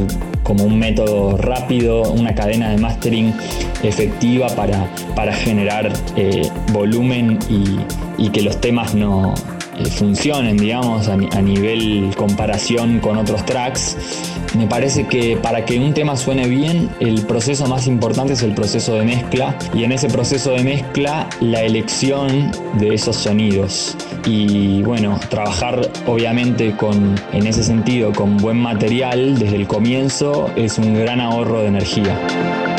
como 0.45 0.65
un 0.65 0.79
método 0.79 1.37
rápido, 1.37 2.03
una 2.13 2.35
cadena 2.35 2.71
de 2.71 2.77
mastering 2.79 3.35
efectiva 3.83 4.47
para, 4.55 4.89
para 5.17 5.33
generar 5.33 5.93
eh, 6.17 6.49
volumen 6.73 7.39
y, 7.49 8.31
que 8.31 8.43
los 8.43 8.61
temas 8.61 8.95
no 8.95 9.35
funcionen, 9.91 10.57
digamos, 10.57 11.09
a, 11.09 11.15
a 11.15 11.43
nivel 11.43 12.13
comparación 12.17 13.01
con 13.01 13.17
otros 13.17 13.45
tracks. 13.45 13.97
Me 14.57 14.67
parece 14.67 15.07
que 15.09 15.37
para 15.37 15.65
que 15.65 15.79
un 15.79 15.95
tema 15.95 16.17
suene 16.17 16.47
bien, 16.47 16.89
el 17.01 17.23
proceso 17.23 17.67
más 17.67 17.87
importante 17.87 18.35
es 18.35 18.43
el 18.43 18.55
proceso 18.55 18.95
de 18.95 19.05
mezcla 19.05 19.59
y 19.75 19.83
en 19.83 19.93
ese 19.93 20.09
proceso 20.09 20.53
de 20.53 20.63
mezcla 20.63 21.29
la 21.41 21.63
elección 21.63 22.53
de 22.75 22.95
esos 22.95 23.17
sonidos. 23.17 23.97
Y 24.27 24.83
bueno, 24.83 25.19
trabajar 25.29 25.91
obviamente 26.07 26.77
con, 26.77 27.21
en 27.33 27.47
ese 27.47 27.65
sentido 27.65 28.13
con 28.13 28.37
buen 28.37 28.59
material 28.59 29.39
desde 29.39 29.57
el 29.57 29.67
comienzo 29.67 30.51
es 30.57 30.79
un 30.79 30.95
gran 30.95 31.21
ahorro 31.21 31.63
de 31.63 31.67
energía. 31.69 32.74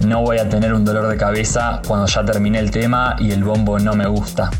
No 0.00 0.22
voy 0.22 0.38
a 0.38 0.48
tener 0.48 0.72
un 0.72 0.84
dolor 0.84 1.08
de 1.08 1.16
cabeza 1.16 1.80
cuando 1.86 2.06
ya 2.06 2.24
terminé 2.24 2.58
el 2.58 2.70
tema 2.70 3.16
y 3.18 3.32
el 3.32 3.44
bombo 3.44 3.78
no 3.78 3.94
me 3.94 4.06
gusta. 4.06 4.50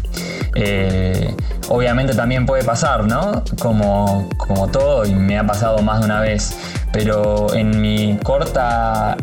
Eh, 0.55 1.35
obviamente 1.68 2.14
también 2.14 2.47
puede 2.47 2.64
pasar, 2.64 3.05
¿no? 3.05 3.43
Como, 3.61 4.29
como 4.37 4.68
todo, 4.68 5.07
y 5.07 5.14
me 5.14 5.39
ha 5.39 5.47
pasado 5.47 5.79
más 5.79 6.01
de 6.01 6.07
una 6.07 6.21
vez, 6.21 6.57
pero 6.93 7.53
en 7.55 7.81
mi 7.81 8.18
corta 8.23 9.16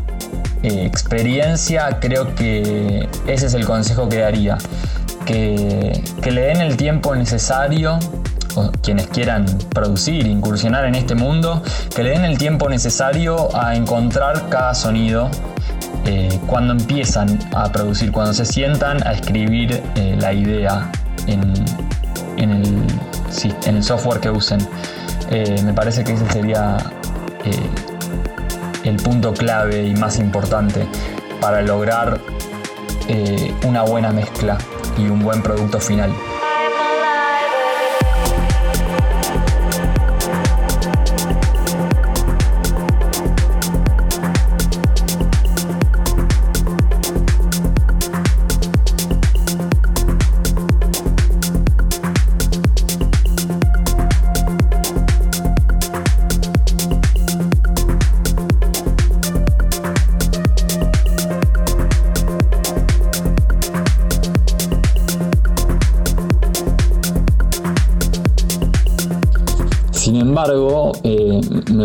eh, 0.63 0.85
experiencia 0.85 1.99
creo 1.99 2.33
que 2.35 3.07
ese 3.27 3.47
es 3.47 3.53
el 3.53 3.65
consejo 3.65 4.09
que 4.09 4.17
daría. 4.17 4.57
Que, 5.25 6.01
que 6.21 6.31
le 6.31 6.41
den 6.41 6.61
el 6.61 6.77
tiempo 6.77 7.13
necesario 7.13 7.99
quienes 8.81 9.07
quieran 9.07 9.45
producir, 9.69 10.25
incursionar 10.25 10.85
en 10.85 10.95
este 10.95 11.15
mundo, 11.15 11.61
que 11.95 12.03
le 12.03 12.11
den 12.11 12.25
el 12.25 12.37
tiempo 12.37 12.69
necesario 12.69 13.55
a 13.55 13.75
encontrar 13.75 14.49
cada 14.49 14.73
sonido 14.73 15.29
eh, 16.05 16.39
cuando 16.47 16.73
empiezan 16.73 17.37
a 17.53 17.71
producir, 17.71 18.11
cuando 18.11 18.33
se 18.33 18.45
sientan 18.45 19.05
a 19.05 19.11
escribir 19.11 19.83
eh, 19.95 20.15
la 20.19 20.31
idea 20.33 20.89
en, 21.27 21.41
el, 22.37 23.83
software 23.83 24.19
que 24.19 24.29
usen. 24.29 24.59
Eh, 25.29 25.61
me 25.63 25.73
parece 25.73 26.03
que 26.03 26.13
ese 26.13 26.25
sería 26.31 26.77
el 28.83 28.95
punto 28.97 29.33
clave 29.33 29.85
y 29.85 29.95
más 29.95 30.17
importante 30.19 30.87
para 31.39 31.61
lograr 31.61 32.19
una 33.65 33.83
buena 33.83 34.11
mezcla 34.11 34.57
y 34.97 35.07
un 35.07 35.19
buen 35.19 35.41
producto 35.41 35.79
final. 35.79 36.11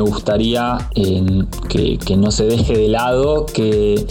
Gustaría 0.02 0.78
que, 0.94 2.16
no 2.16 2.30
se 2.30 2.44
deje 2.44 2.76
de 2.76 2.88
lado 2.88 3.46
que 3.46 4.06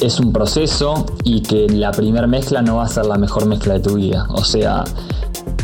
es 0.00 0.20
un 0.20 0.32
proceso 0.32 1.06
y 1.24 1.40
que 1.40 1.68
la 1.68 1.90
primera 1.90 2.26
mezcla 2.26 2.62
no 2.62 2.76
va 2.76 2.84
a 2.84 2.88
ser 2.88 3.06
la 3.06 3.16
mejor 3.16 3.46
mezcla 3.46 3.74
de 3.74 3.80
tu 3.80 3.94
vida. 3.94 4.26
O 4.30 4.44
sea, 4.44 4.84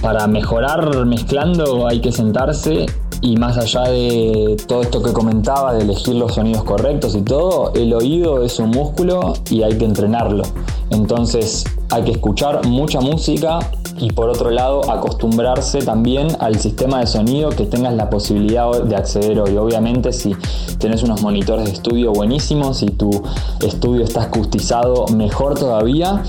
para 0.01 0.27
mejorar 0.27 1.05
mezclando 1.07 1.87
hay 1.87 2.01
que 2.01 2.13
sentarse 2.13 2.87
y 3.21 3.37
más 3.37 3.57
allá 3.57 3.83
de 3.83 4.57
todo 4.67 4.83
esto 4.83 5.03
que 5.03 5.13
comentaba, 5.13 5.75
de 5.75 5.83
elegir 5.83 6.17
los 6.17 6.35
sonidos 6.35 6.65
correctos 6.65 7.15
y 7.15 7.23
todo, 7.23 7.73
el 7.75 7.95
oído 7.95 8.43
es 8.43 8.59
un 8.59 8.71
músculo 8.71 9.35
y 9.49 9.63
hay 9.63 9.79
que 9.79 9.85
entrenarlo. 9.85 10.43
Entonces 10.91 11.65
hay 11.91 12.03
que 12.03 12.11
escuchar 12.13 12.67
mucha 12.67 13.01
música, 13.01 13.61
y 14.03 14.11
por 14.11 14.29
otro 14.29 14.51
lado 14.51 14.91
acostumbrarse 14.91 15.79
también 15.79 16.27
al 16.41 16.59
sistema 16.59 16.99
de 16.99 17.07
sonido 17.07 17.51
que 17.51 17.67
tengas 17.67 17.95
la 17.95 18.11
posibilidad 18.11 18.83
de 18.83 18.97
acceder 18.97 19.39
hoy. 19.39 19.57
Obviamente 19.57 20.13
si 20.13 20.35
tenés 20.79 21.05
unos 21.05 21.23
monitores 21.23 21.67
de 21.67 21.71
estudio 21.71 22.11
buenísimos 22.13 22.83
y 22.83 22.87
tu 22.87 23.23
estudio 23.65 24.03
está 24.03 24.25
acustizado 24.25 25.07
mejor 25.15 25.57
todavía, 25.57 26.21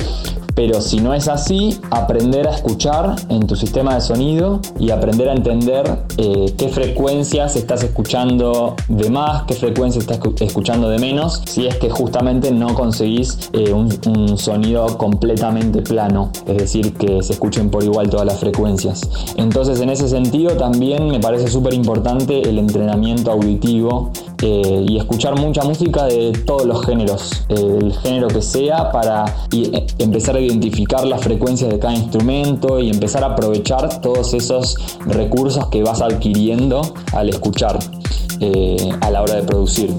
pero 0.55 0.81
si 0.81 0.99
no 0.99 1.13
es 1.13 1.27
así, 1.27 1.79
aprender 1.91 2.47
a 2.47 2.51
escuchar 2.51 3.15
en 3.29 3.47
tu 3.47 3.55
sistema 3.55 3.95
de 3.95 4.01
sonido 4.01 4.59
y 4.79 4.91
aprender 4.91 5.29
a 5.29 5.33
entender 5.33 5.99
eh, 6.17 6.53
qué 6.57 6.69
frecuencias 6.69 7.55
estás 7.55 7.83
escuchando 7.83 8.75
de 8.87 9.09
más, 9.09 9.43
qué 9.43 9.55
frecuencias 9.55 10.05
estás 10.07 10.19
escuchando 10.41 10.89
de 10.89 10.99
menos, 10.99 11.41
si 11.45 11.67
es 11.67 11.77
que 11.77 11.89
justamente 11.89 12.51
no 12.51 12.75
conseguís 12.75 13.49
eh, 13.53 13.73
un, 13.73 13.91
un, 14.07 14.37
sonido 14.37 14.97
completamente 14.97 15.81
plano, 15.81 16.31
es 16.47 16.57
decir, 16.57 16.93
que 16.93 17.21
se 17.23 17.33
escuchen 17.33 17.69
por 17.69 17.83
igual 17.83 18.09
todas 18.09 18.25
las 18.25 18.39
frecuencias. 18.39 19.01
Entonces, 19.37 19.79
en 19.79 19.89
ese 19.89 20.07
sentido, 20.07 20.55
también 20.57 21.07
me 21.07 21.19
parece 21.19 21.47
súper 21.47 21.73
importante 21.73 22.41
el 22.47 22.59
entrenamiento 22.59 23.31
auditivo 23.31 24.11
eh, 24.45 24.85
y 24.89 24.97
escuchar 24.97 25.39
mucha 25.39 25.63
música 25.63 26.03
de 26.03 26.33
todos 26.45 26.65
los 26.65 26.85
géneros, 26.85 27.45
eh, 27.47 27.79
el 27.81 27.93
género 27.93 28.27
que 28.27 28.41
sea, 28.41 28.91
para 28.91 29.23
empezar 29.99 30.35
a 30.35 30.41
identificar 30.41 31.05
las 31.05 31.21
frecuencias 31.21 31.71
de 31.71 31.79
cada 31.79 31.93
instrumento 31.93 32.77
y 32.81 32.89
empezar 32.89 33.23
a 33.23 33.27
aprovechar 33.27 34.01
todos 34.01 34.33
esos 34.33 34.75
recursos 35.05 35.67
que 35.67 35.81
vas 35.81 36.01
adquiriendo 36.01 36.93
al 37.13 37.29
escuchar 37.29 37.79
a 38.99 39.09
la 39.09 39.21
hora 39.21 39.35
de 39.35 39.43
producir. 39.43 39.95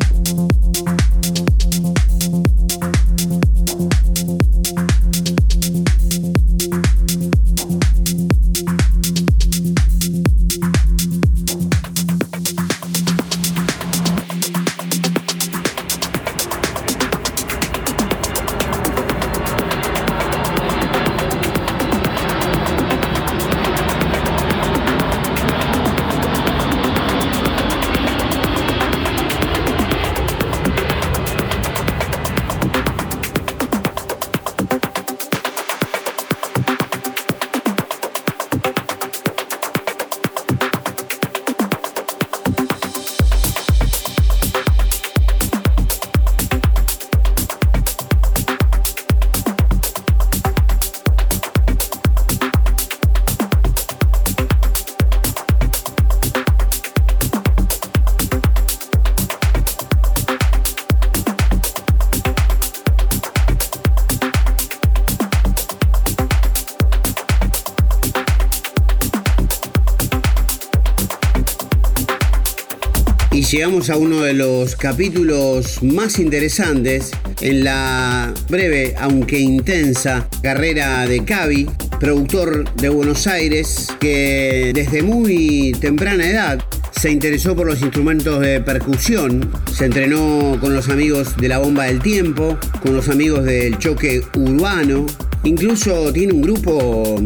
Llegamos 73.64 73.88
a 73.88 73.96
uno 73.96 74.20
de 74.20 74.34
los 74.34 74.76
capítulos 74.76 75.82
más 75.82 76.18
interesantes 76.18 77.12
en 77.40 77.64
la 77.64 78.34
breve, 78.50 78.94
aunque 78.98 79.38
intensa, 79.38 80.28
carrera 80.42 81.06
de 81.06 81.24
Cavi, 81.24 81.66
productor 81.98 82.70
de 82.74 82.90
Buenos 82.90 83.26
Aires, 83.26 83.88
que 84.00 84.72
desde 84.74 85.02
muy 85.02 85.74
temprana 85.80 86.28
edad 86.28 86.62
se 86.90 87.10
interesó 87.10 87.56
por 87.56 87.66
los 87.66 87.80
instrumentos 87.80 88.38
de 88.42 88.60
percusión, 88.60 89.50
se 89.72 89.86
entrenó 89.86 90.58
con 90.60 90.74
los 90.74 90.90
amigos 90.90 91.34
de 91.38 91.48
la 91.48 91.56
bomba 91.56 91.84
del 91.84 92.02
tiempo, 92.02 92.58
con 92.82 92.94
los 92.94 93.08
amigos 93.08 93.46
del 93.46 93.78
choque 93.78 94.20
urbano, 94.36 95.06
incluso 95.42 96.12
tiene 96.12 96.34
un 96.34 96.42
grupo 96.42 97.16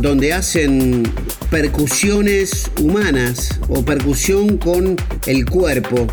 donde 0.00 0.32
hacen 0.32 1.02
percusiones 1.50 2.70
humanas 2.80 3.60
o 3.68 3.84
percusión 3.84 4.56
con 4.56 4.96
el 5.26 5.48
cuerpo. 5.48 6.06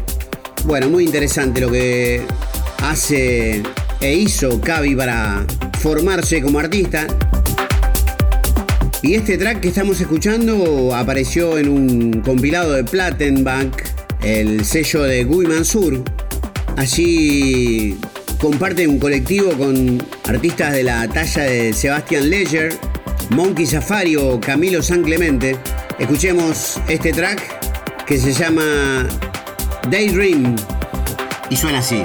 Bueno, 0.66 0.90
muy 0.90 1.06
interesante 1.06 1.62
lo 1.62 1.72
que 1.72 2.22
hace 2.82 3.64
e 4.02 4.14
hizo 4.14 4.60
Cavi 4.62 4.96
para 4.96 5.46
formarse 5.80 6.42
como 6.42 6.60
artista. 6.60 7.08
Y 9.02 9.16
este 9.16 9.38
track 9.38 9.62
que 9.62 9.70
estamos 9.70 10.02
escuchando 10.02 10.94
apareció 10.94 11.58
en 11.58 11.70
un 11.70 12.22
compilado 12.22 12.74
de 12.74 12.84
Plattenbank, 12.84 13.74
el 14.24 14.66
sello 14.66 15.04
de 15.04 15.24
Guy 15.24 15.48
Mansur. 15.48 16.04
Allí 16.76 17.98
comparte 18.40 18.88
un 18.88 19.00
colectivo 19.00 19.52
con 19.54 20.04
artistas 20.26 20.74
de 20.74 20.84
la 20.84 21.08
talla 21.08 21.44
de 21.44 21.74
Sebastian 21.74 22.30
Ledger, 22.30 22.74
Monkey 23.30 23.66
Safari 23.66 24.16
o 24.16 24.40
Camilo 24.40 24.82
San 24.82 25.04
Clemente, 25.04 25.56
escuchemos 25.98 26.80
este 26.88 27.12
track 27.12 27.69
que 28.10 28.18
se 28.18 28.34
llama 28.34 29.08
Daydream 29.88 30.56
y 31.52 31.56
suena 31.56 31.78
así. 31.78 32.02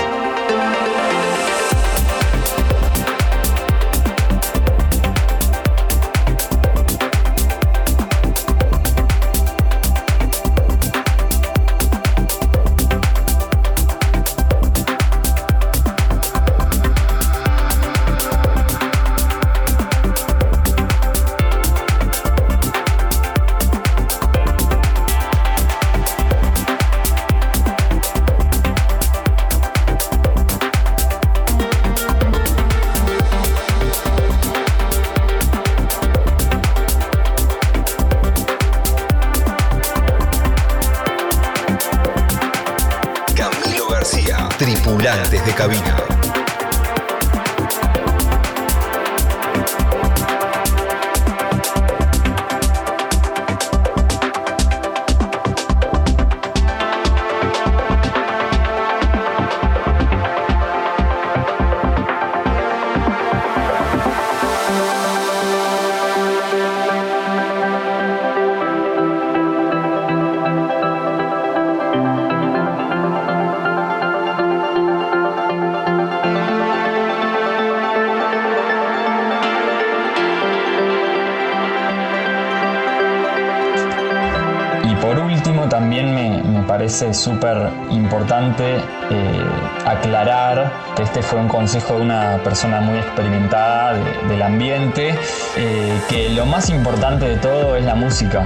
Súper 87.24 87.70
importante 87.90 88.76
eh, 88.76 89.44
aclarar 89.86 90.70
que 90.94 91.04
este 91.04 91.22
fue 91.22 91.40
un 91.40 91.48
consejo 91.48 91.96
de 91.96 92.02
una 92.02 92.38
persona 92.44 92.82
muy 92.82 92.98
experimentada 92.98 93.94
del 94.28 94.42
ambiente, 94.42 95.14
eh, 95.56 96.00
que 96.10 96.28
lo 96.28 96.44
más 96.44 96.68
importante 96.68 97.26
de 97.26 97.36
todo 97.36 97.76
es 97.76 97.84
la 97.84 97.94
música. 97.94 98.44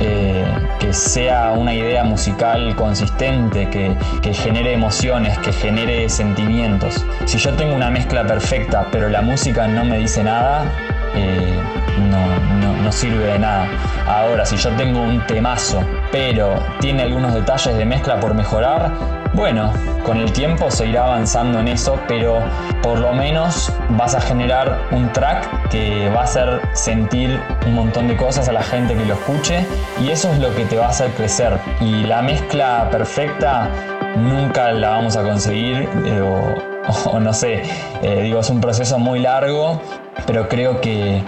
Eh, 0.00 0.44
que 0.80 0.92
sea 0.92 1.52
una 1.52 1.72
idea 1.74 2.02
musical 2.02 2.74
consistente, 2.74 3.70
que, 3.70 3.94
que, 4.20 4.34
genere 4.34 4.72
emociones, 4.72 5.38
que 5.38 5.52
genere 5.52 6.08
sentimientos. 6.08 7.04
Si 7.24 7.38
yo 7.38 7.52
tengo 7.52 7.76
una 7.76 7.88
mezcla 7.88 8.26
perfecta, 8.26 8.88
pero 8.90 9.08
la 9.08 9.22
música 9.22 9.68
no 9.68 9.84
me 9.84 9.98
dice 9.98 10.24
nada, 10.24 10.64
no, 11.14 12.82
no, 12.82 12.92
sirve 12.92 13.24
de 13.24 13.38
nada. 13.38 13.68
Ahora, 14.06 14.44
si 14.44 14.56
yo 14.56 14.70
tengo 14.76 15.00
un 15.00 15.26
temazo, 15.26 15.82
pero 16.10 16.54
tiene 16.80 17.02
algunos 17.02 17.32
detalles 17.32 17.76
de 17.76 17.84
mezcla 17.86 18.20
por 18.20 18.34
mejorar, 18.34 18.90
bueno, 19.32 19.72
con 20.04 20.18
el 20.18 20.30
tiempo 20.32 20.70
se 20.70 20.88
irá 20.88 21.04
avanzando 21.04 21.58
en 21.60 21.68
eso, 21.68 21.98
pero 22.06 22.38
por 22.82 22.98
lo 22.98 23.14
menos 23.14 23.72
vas 23.90 24.14
a 24.14 24.20
generar 24.20 24.88
un 24.90 25.10
track 25.12 25.70
que 25.70 26.10
va 26.10 26.20
a 26.20 26.24
hacer 26.24 26.60
sentir 26.74 27.40
un 27.66 27.74
montón 27.74 28.08
de 28.08 28.16
cosas 28.16 28.48
a 28.48 28.52
la 28.52 28.62
gente 28.62 28.94
que 28.94 29.06
lo 29.06 29.14
escuche 29.14 29.64
y 30.00 30.10
eso 30.10 30.30
es 30.32 30.38
lo 30.38 30.54
que 30.54 30.66
te 30.66 30.76
va 30.76 30.86
a 30.86 30.90
hacer 30.90 31.10
crecer. 31.12 31.58
Y 31.80 32.04
la 32.04 32.20
mezcla 32.20 32.88
perfecta 32.90 33.70
nunca 34.16 34.72
la 34.72 34.90
vamos 34.90 35.16
a 35.16 35.22
conseguir 35.22 35.88
eh, 36.04 36.71
no 37.20 37.32
sé, 37.32 37.62
eh, 38.02 38.20
digo, 38.22 38.40
es 38.40 38.50
un 38.50 38.60
proceso 38.60 38.98
muy 38.98 39.20
largo 39.20 39.80
pero 40.26 40.48
creo 40.48 40.80
que, 40.80 41.22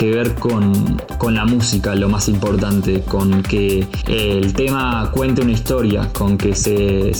que 0.00 0.10
ver 0.10 0.34
con, 0.34 0.98
la 1.30 1.44
música, 1.44 1.94
lo 1.94 2.08
más 2.08 2.26
importante, 2.28 3.02
con 3.02 3.42
que 3.42 3.86
el 4.08 4.54
tema 4.54 5.10
cuente 5.12 5.42
una 5.42 5.52
historia, 5.52 6.08
con 6.14 6.38
que, 6.38 6.54
se, 6.54 7.12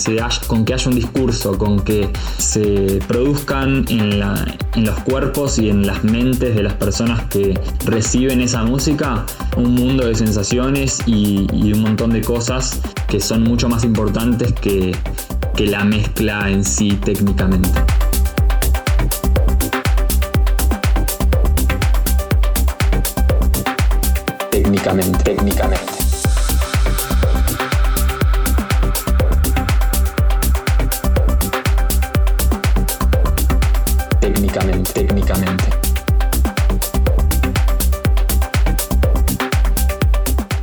con 0.47 0.65
que 0.65 0.73
haya 0.73 0.89
un 0.89 0.95
discurso, 0.95 1.59
con 1.59 1.81
que 1.81 2.09
se 2.39 2.99
produzcan 3.07 3.85
en, 3.89 4.19
los 4.19 4.99
cuerpos 5.01 5.59
y 5.59 5.69
en 5.69 5.87
las 5.87 6.03
mentes 6.05 6.55
de 6.55 6.63
las 6.63 6.73
personas 6.73 7.23
que 7.25 7.61
reciben 7.85 8.41
esa 8.41 8.65
música 8.65 9.27
un 9.59 9.75
mundo 9.75 10.07
de 10.07 10.15
sensaciones 10.15 11.03
y, 11.07 11.47
un 11.75 11.83
montón 11.83 12.11
de 12.11 12.23
cosas 12.23 12.81
que 13.09 13.21
son 13.21 13.43
mucho 13.43 13.69
más 13.69 13.85
importantes 13.85 14.55
que, 14.55 14.97
que 15.55 15.67
la 15.67 15.85
mezcla 15.85 16.51
en 16.51 16.65
sí 16.65 16.99
técnicamente. 17.05 17.69
Técnicamente, 24.71 25.25
técnicamente. 25.25 25.93
Técnicamente, 34.21 34.93
técnicamente. 34.93 35.71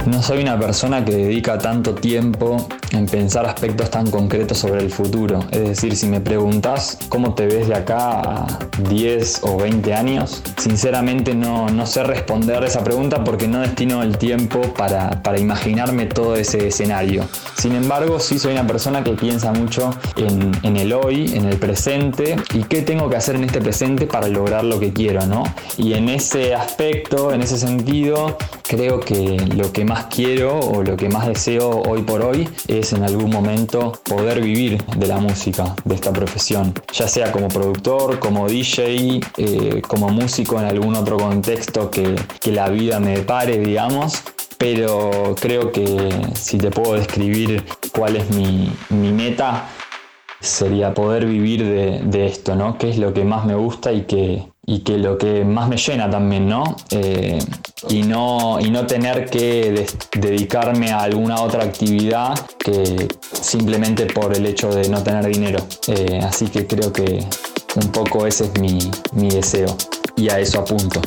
No 0.05 0.21
soy 0.23 0.41
una 0.41 0.57
persona 0.57 1.03
que 1.03 1.11
dedica 1.11 1.57
tanto 1.57 1.93
tiempo 1.93 2.69
en 2.91 3.05
pensar 3.05 3.45
aspectos 3.45 3.89
tan 3.89 4.09
concretos 4.09 4.57
sobre 4.57 4.81
el 4.81 4.91
futuro. 4.91 5.39
Es 5.51 5.61
decir, 5.61 5.95
si 5.95 6.07
me 6.07 6.21
preguntas 6.21 6.97
cómo 7.09 7.33
te 7.33 7.45
ves 7.45 7.67
de 7.67 7.75
acá 7.75 8.19
a 8.19 8.59
10 8.89 9.41
o 9.43 9.57
20 9.57 9.93
años, 9.93 10.41
sinceramente 10.57 11.35
no, 11.35 11.69
no 11.69 11.85
sé 11.85 12.03
responder 12.03 12.63
esa 12.63 12.83
pregunta 12.83 13.23
porque 13.23 13.47
no 13.47 13.59
destino 13.59 14.03
el 14.03 14.17
tiempo 14.17 14.61
para, 14.73 15.21
para, 15.23 15.39
imaginarme 15.39 16.05
todo 16.05 16.35
ese 16.35 16.67
escenario. 16.67 17.25
Sin 17.57 17.75
embargo, 17.75 18.19
sí 18.19 18.39
soy 18.39 18.53
una 18.53 18.65
persona 18.65 19.03
que 19.03 19.11
piensa 19.11 19.51
mucho 19.51 19.91
en, 20.15 20.51
en, 20.63 20.77
el 20.77 20.93
hoy, 20.93 21.35
en 21.35 21.45
el 21.45 21.57
presente 21.57 22.35
y 22.53 22.63
qué 22.63 22.81
tengo 22.81 23.09
que 23.09 23.15
hacer 23.15 23.35
en 23.35 23.43
este 23.43 23.61
presente 23.61 24.07
para 24.07 24.27
lograr 24.27 24.63
lo 24.63 24.79
que 24.79 24.93
quiero, 24.93 25.25
¿no? 25.25 25.43
Y 25.77 25.93
en 25.93 26.09
ese 26.09 26.55
aspecto, 26.55 27.33
en 27.33 27.41
ese 27.41 27.57
sentido, 27.57 28.37
creo 28.67 28.99
que 28.99 29.37
lo 29.55 29.71
que 29.71 29.85
más 29.85 30.05
quiero 30.05 30.59
o 30.59 30.83
lo 30.83 30.97
que 30.97 31.09
más 31.09 31.27
deseo 31.27 31.69
hoy 31.69 32.01
por 32.01 32.21
hoy 32.21 32.47
en 32.77 33.03
algún 33.03 33.31
momento 33.31 33.93
poder 34.03 34.39
vivir 34.39 34.83
de 34.97 35.07
la 35.07 35.17
música, 35.17 35.75
de 35.83 35.95
esta 35.95 36.13
profesión, 36.13 36.73
ya 36.93 37.07
sea 37.07 37.31
como 37.31 37.47
productor, 37.47 38.19
como 38.19 38.47
DJ, 38.47 39.19
eh, 39.37 39.81
como 39.87 40.09
músico 40.09 40.59
en 40.59 40.67
algún 40.67 40.95
otro 40.95 41.17
contexto 41.17 41.89
que, 41.89 42.15
la 42.47 42.69
vida 42.69 42.99
me 42.99 43.17
depare, 43.17 43.57
digamos, 43.57 44.23
pero 44.57 45.35
creo 45.39 45.71
que 45.71 46.09
si 46.33 46.57
te 46.57 46.71
puedo 46.71 46.93
describir 46.93 47.65
cuál 47.91 48.15
es 48.15 48.29
mi, 48.31 48.71
meta, 48.89 49.67
sería 50.39 50.93
poder 50.93 51.25
vivir 51.25 51.65
de, 51.65 52.01
de, 52.05 52.27
esto, 52.27 52.55
¿no? 52.55 52.77
Que 52.77 52.89
es 52.89 52.97
lo 52.97 53.13
que 53.13 53.25
más 53.25 53.45
me 53.45 53.55
gusta 53.55 53.91
y 53.91 54.03
que, 54.03 54.47
y 54.69 54.79
que 54.79 54.97
lo 54.97 55.17
que 55.17 55.45
más 55.45 55.69
me 55.69 55.77
llena 55.77 56.09
también, 56.09 56.47
¿no? 56.47 56.75
Eh, 56.91 57.39
y 57.87 58.03
¿no? 58.03 58.59
y 58.59 58.69
no 58.69 58.85
tener 58.85 59.29
que 59.29 59.85
dedicarme 60.13 60.91
a 60.91 60.99
alguna 60.99 61.41
otra 61.41 61.63
actividad 61.63 62.37
que 62.59 63.07
simplemente 63.31 64.07
por 64.07 64.35
el 64.35 64.45
hecho 64.45 64.69
de 64.69 64.89
no 64.89 65.01
tener 65.01 65.25
dinero. 65.25 65.65
Eh, 65.87 66.19
así 66.21 66.47
que 66.47 66.67
creo 66.67 66.91
que 66.91 67.23
un 67.75 67.91
poco 67.93 68.27
ese 68.27 68.45
es 68.45 68.59
mi, 68.59 68.77
mi 69.13 69.29
deseo 69.29 69.77
y 70.17 70.29
a 70.29 70.39
eso 70.39 70.59
apunto. 70.59 71.01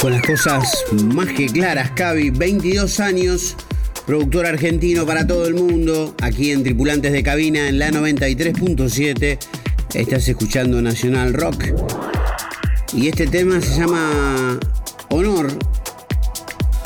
Con 0.00 0.12
las 0.12 0.22
cosas 0.22 0.82
más 1.14 1.28
que 1.28 1.44
claras, 1.44 1.90
Cavi, 1.90 2.30
22 2.30 3.00
años, 3.00 3.54
productor 4.06 4.46
argentino 4.46 5.04
para 5.04 5.26
todo 5.26 5.46
el 5.46 5.52
mundo, 5.52 6.14
aquí 6.22 6.52
en 6.52 6.62
Tripulantes 6.62 7.12
de 7.12 7.22
Cabina 7.22 7.68
en 7.68 7.78
la 7.78 7.90
93.7. 7.90 9.38
Estás 9.92 10.26
escuchando 10.26 10.80
Nacional 10.80 11.34
Rock. 11.34 11.64
Y 12.94 13.08
este 13.08 13.26
tema 13.26 13.60
se 13.60 13.78
llama 13.78 14.58
Honor, 15.10 15.52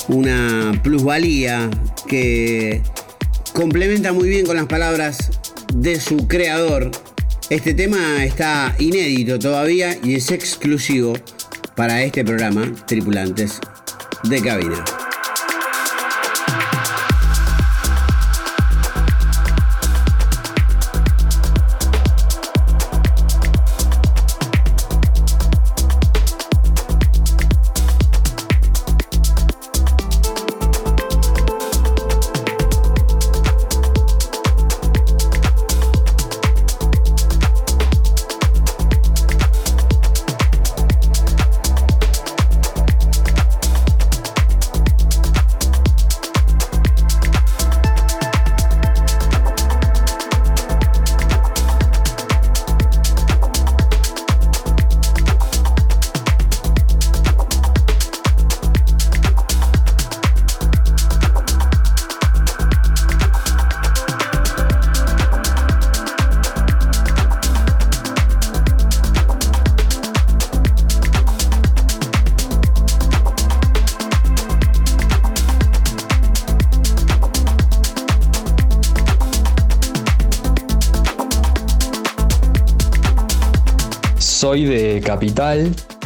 una 0.09 0.73
plusvalía 0.83 1.71
que 2.09 2.83
complementa 3.53 4.13
muy 4.13 4.29
bien 4.29 4.45
con 4.45 4.57
las 4.57 4.67
palabras 4.67 5.31
de 5.73 6.01
su 6.01 6.27
creador. 6.27 6.91
Este 7.49 7.75
tema 7.75 8.25
está 8.25 8.75
inédito 8.81 9.39
todavía 9.39 9.97
y 10.03 10.17
es 10.17 10.33
exclusivo 10.33 11.15
para 11.75 12.03
este 12.03 12.25
programa 12.25 12.73
Tripulantes 12.87 13.61
de 14.25 14.41
Cabina. 14.41 15.04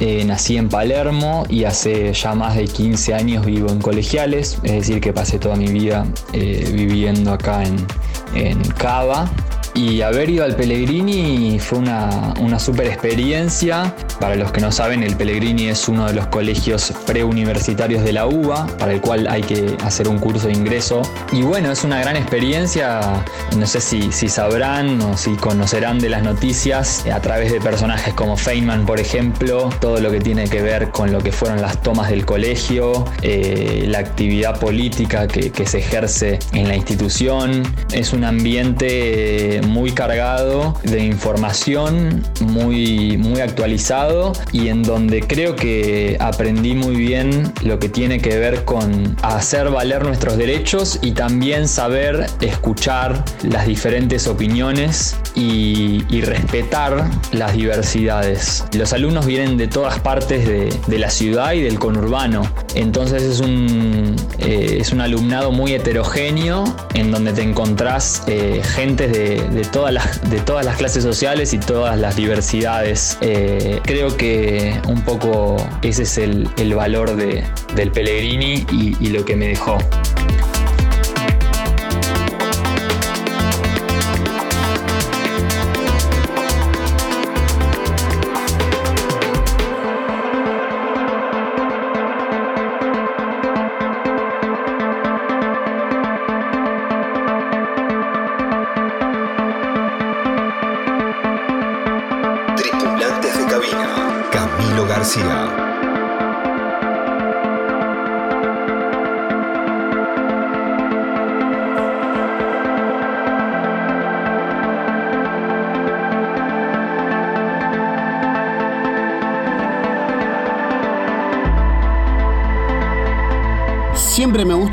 Eh, 0.01 0.25
nací 0.25 0.57
en 0.57 0.69
Palermo 0.69 1.45
y 1.49 1.65
hace 1.65 2.13
ya 2.13 2.35
más 2.35 2.57
de 2.57 2.65
15 2.65 3.15
años 3.15 3.45
vivo 3.45 3.69
en 3.71 3.81
colegiales, 3.81 4.59
es 4.63 4.73
decir, 4.73 5.01
que 5.01 5.13
pasé 5.13 5.39
toda 5.39 5.57
mi 5.57 5.69
vida 5.69 6.07
eh, 6.33 6.71
viviendo 6.73 7.33
acá 7.33 7.65
en, 7.65 7.77
en 8.35 8.63
Cava 8.79 9.29
y 9.75 10.03
haber 10.03 10.31
ido 10.31 10.45
al 10.45 10.57
Pellegrini 10.57 11.59
fue 11.61 11.79
una, 11.79 12.35
una 12.41 12.59
super 12.59 12.87
experiencia. 12.87 13.95
Para 14.21 14.35
los 14.35 14.51
que 14.51 14.61
no 14.61 14.73
saben, 14.73 15.05
el 15.05 15.17
Pellegrini 15.17 15.69
es 15.69 15.89
uno 15.89 16.07
de 16.07 16.13
los 16.13 16.27
colegios 16.27 16.93
preuniversitarios 17.07 18.03
de 18.03 18.13
la 18.13 18.27
UBA, 18.27 18.67
para 18.79 18.93
el 18.93 19.01
cual 19.01 19.29
hay 19.29 19.43
que 19.43 19.77
hacer 19.85 20.09
un 20.09 20.19
curso 20.19 20.49
de 20.49 20.55
ingreso. 20.55 21.03
Y 21.31 21.43
bueno, 21.43 21.71
es 21.71 21.85
una 21.85 22.01
gran 22.01 22.17
experiencia. 22.17 23.01
No 23.57 23.67
sé 23.67 23.81
si, 23.81 24.11
sabrán 24.29 25.01
o 25.03 25.17
si 25.17 25.37
conocerán 25.37 26.01
de 26.01 26.09
las 26.09 26.25
noticias 26.25 27.07
a 27.07 27.21
través 27.21 27.53
de 27.53 27.61
personajes 27.61 28.13
como 28.15 28.37
Feynman, 28.37 28.87
por 28.87 28.99
ejemplo, 28.99 29.71
todo 29.81 30.01
lo 30.01 30.11
que 30.11 30.19
tiene 30.21 30.49
que 30.49 30.63
ver 30.63 30.91
con 30.91 31.13
lo 31.13 31.21
que 31.21 31.31
fueron 31.31 31.63
las 31.63 31.81
tomas 31.81 32.11
del 32.11 32.27
colegio, 32.27 33.05
eh, 33.23 33.85
la 33.87 33.99
actividad 33.99 34.59
política 34.59 35.29
que, 35.29 35.53
se 35.69 35.79
ejerce 35.79 36.39
en 36.53 36.69
la 36.69 36.77
institución. 36.77 37.63
Es 37.93 38.13
un 38.13 38.25
ambiente 38.25 39.61
muy 39.67 39.93
cargado 39.93 40.75
de 40.83 41.01
información, 41.01 42.23
muy, 42.41 43.19
muy 43.19 43.41
actualizado 43.41 44.08
y 44.53 44.69
en 44.69 44.83
donde 44.83 45.21
creo 45.21 45.55
que 45.57 46.17
aprendí 46.21 46.75
muy 46.75 46.97
bien 46.97 47.53
lo 47.63 47.79
que 47.79 47.89
tiene 47.89 48.21
que 48.21 48.39
ver 48.39 48.65
con 48.65 49.17
hacer 49.23 49.71
valer 49.71 50.05
nuestros 50.05 50.37
derechos 50.37 50.99
y 51.03 51.13
también 51.13 51.69
saber 51.69 52.27
escuchar 52.41 53.25
las 53.43 53.67
diferentes 53.67 54.27
opiniones 54.27 55.17
y, 55.35 55.99
respetar 56.19 57.09
las 57.33 57.53
diversidades. 57.55 58.65
Los 58.73 58.93
alumnos 58.93 59.25
vienen 59.25 59.57
de 59.57 59.69
todas 59.69 60.01
partes 60.01 60.47
de, 60.47 60.99
la 60.99 61.11
ciudad 61.11 61.53
y 61.53 61.63
del 61.63 61.79
conurbano, 61.79 62.43
entonces 62.75 63.23
es 63.23 63.41
un, 63.41 64.17
eh, 64.39 64.79
es 64.81 64.93
un 64.93 65.01
alumnado 65.01 65.53
muy 65.53 65.75
heterogéneo 65.75 66.65
en 66.95 67.13
donde 67.13 67.33
te 67.33 67.43
encontrás 67.43 68.25
eh, 68.27 68.61
gente 68.65 69.07
de, 69.07 69.63
todas 69.73 69.93
las, 69.95 70.29
de 70.29 70.41
todas 70.41 70.65
las 70.65 70.77
clases 70.77 71.05
sociales 71.05 71.53
y 71.53 71.59
todas 71.59 71.99
las 71.99 72.17
diversidades. 72.17 73.17
Eh, 73.21 73.81
creo 73.85 73.98
que 74.17 74.81
un 74.87 75.03
poco 75.03 75.57
ese 75.83 76.05
es 76.05 76.19
el, 76.19 76.49
valor 76.75 77.17
del 77.17 77.91
Pellegrini 77.91 78.65
y 78.71 79.09
lo 79.09 79.25
que 79.25 79.35
me 79.35 79.49
dejó. 79.49 79.79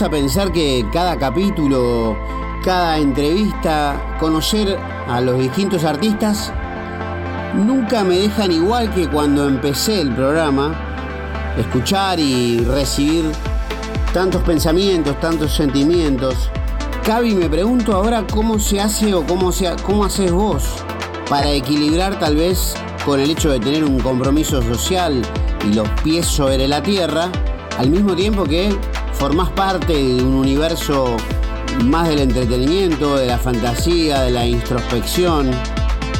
Pensar 0.09 0.51
que 0.51 0.85
cada 0.91 1.17
capítulo, 1.17 2.17
cada 2.63 2.97
entrevista, 2.97 4.17
conocer 4.19 4.77
a 5.07 5.21
los 5.21 5.39
distintos 5.39 5.83
artistas, 5.83 6.51
nunca 7.53 8.03
me 8.03 8.17
dejan 8.17 8.51
igual 8.51 8.93
que 8.93 9.07
cuando 9.07 9.47
empecé 9.47 10.01
el 10.01 10.13
programa, 10.13 10.73
escuchar 11.57 12.19
y 12.19 12.59
recibir 12.65 13.25
tantos 14.13 14.41
pensamientos, 14.43 15.19
tantos 15.19 15.53
sentimientos. 15.53 16.49
Cavi, 17.03 17.35
me 17.35 17.49
pregunto 17.49 17.93
ahora 17.95 18.25
cómo 18.31 18.59
se 18.59 18.81
hace 18.81 19.13
o 19.13 19.25
cómo, 19.25 19.51
se, 19.51 19.75
cómo 19.83 20.05
haces 20.05 20.31
vos 20.31 20.63
para 21.29 21.51
equilibrar 21.51 22.19
tal 22.19 22.35
vez 22.35 22.75
con 23.05 23.19
el 23.19 23.29
hecho 23.29 23.51
de 23.51 23.59
tener 23.59 23.83
un 23.83 23.99
compromiso 23.99 24.61
social 24.61 25.21
y 25.69 25.73
los 25.73 25.87
pies 26.03 26.25
sobre 26.25 26.67
la 26.67 26.81
tierra, 26.81 27.29
al 27.77 27.89
mismo 27.89 28.15
tiempo 28.15 28.43
que 28.45 28.75
formás 29.15 29.49
parte 29.49 29.93
de 29.93 30.23
un 30.23 30.35
universo 30.35 31.17
más 31.83 32.07
del 32.07 32.19
entretenimiento, 32.19 33.17
de 33.17 33.27
la 33.27 33.37
fantasía, 33.37 34.21
de 34.21 34.31
la 34.31 34.45
introspección 34.45 35.51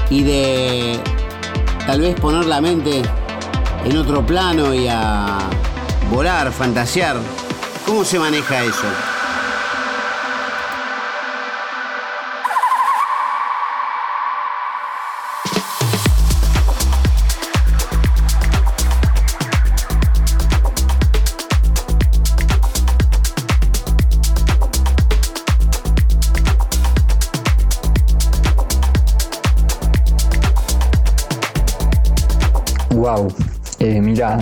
y 0.10 0.24
de 0.24 1.00
tal 1.86 2.02
vez 2.02 2.20
poner 2.20 2.46
la 2.46 2.62
mente 2.62 3.02
en 3.86 3.98
otro 3.98 4.26
plano 4.26 4.74
y 4.74 4.88
a 4.88 5.38
volar, 6.12 6.52
fantasear. 6.52 7.18
¿Cómo 7.86 8.04
se 8.04 8.18
maneja 8.18 8.64
eso? 8.64 9.15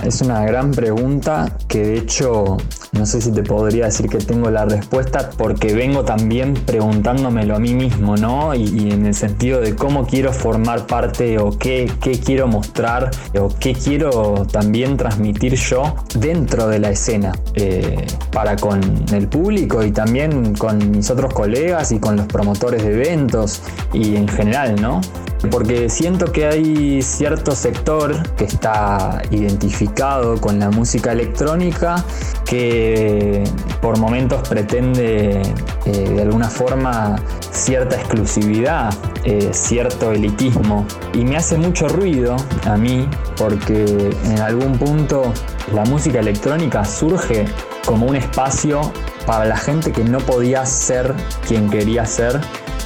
Es 0.03 0.21
una 0.21 0.45
gran 0.45 0.71
pregunta 0.71 1.57
que 1.67 1.79
de 1.79 1.97
hecho 1.97 2.57
no 2.93 3.07
sé 3.07 3.21
si 3.21 3.31
te 3.31 3.41
podría 3.41 3.85
decir 3.85 4.07
que 4.07 4.19
tengo 4.19 4.51
la 4.51 4.65
respuesta 4.65 5.31
porque 5.35 5.73
vengo 5.73 6.05
también 6.05 6.53
preguntándomelo 6.53 7.55
a 7.55 7.59
mí 7.59 7.73
mismo, 7.73 8.15
¿no? 8.15 8.53
Y, 8.53 8.91
en 8.91 9.07
el 9.07 9.15
sentido 9.15 9.61
de 9.61 9.75
cómo 9.75 10.05
quiero 10.05 10.31
formar 10.31 10.85
parte 10.85 11.39
o 11.39 11.57
qué, 11.57 11.91
quiero 12.23 12.47
mostrar 12.47 13.09
o 13.39 13.49
qué 13.59 13.73
quiero 13.73 14.45
también 14.51 14.95
transmitir 14.97 15.55
yo 15.55 15.95
dentro 16.15 16.67
de 16.67 16.79
la 16.79 16.91
escena 16.91 17.31
eh, 17.55 18.05
para 18.31 18.55
con 18.55 18.79
el 19.11 19.27
público 19.27 19.83
y 19.83 19.91
también 19.91 20.53
con 20.55 20.91
mis 20.91 21.09
otros 21.09 21.33
colegas 21.33 21.91
y 21.91 21.99
con 21.99 22.15
los 22.15 22.27
promotores 22.27 22.83
de 22.83 22.93
eventos 22.93 23.63
y 23.91 24.15
en 24.15 24.27
general, 24.27 24.79
¿no? 24.79 25.01
Porque 25.49 25.89
siento 25.89 26.31
que 26.31 26.45
hay 26.45 27.01
cierto 27.01 27.55
sector 27.55 28.15
que 28.35 28.45
está 28.45 29.21
identificado 29.31 30.39
con 30.39 30.59
la 30.59 30.69
música 30.69 31.11
electrónica 31.11 32.03
que 32.45 33.43
por 33.81 33.97
momentos 33.99 34.47
pretende 34.47 35.41
eh, 35.85 35.91
de 35.91 36.21
alguna 36.21 36.49
forma 36.49 37.17
cierta 37.51 37.95
exclusividad, 37.95 38.93
eh, 39.25 39.49
cierto 39.51 40.11
elitismo 40.11 40.85
y 41.13 41.23
me 41.25 41.37
hace 41.37 41.57
mucho 41.57 41.87
ruido 41.87 42.35
a 42.65 42.77
mí 42.77 43.07
porque 43.37 44.11
en 44.25 44.39
algún 44.39 44.77
punto 44.77 45.33
la 45.73 45.83
música 45.85 46.19
electrónica 46.19 46.85
surge 46.85 47.45
como 47.85 48.05
un 48.05 48.15
espacio 48.15 48.91
para 49.25 49.45
la 49.45 49.57
gente 49.57 49.91
que 49.91 50.03
no 50.03 50.19
podía 50.19 50.65
ser 50.65 51.13
quien 51.47 51.69
quería 51.69 52.05
ser 52.05 52.39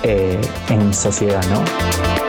eh, 0.04 0.40
en 0.70 0.94
sociedad, 0.94 1.44
¿no? 1.50 2.27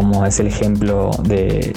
Como 0.00 0.24
es 0.24 0.40
el 0.40 0.46
ejemplo 0.46 1.10
de, 1.24 1.76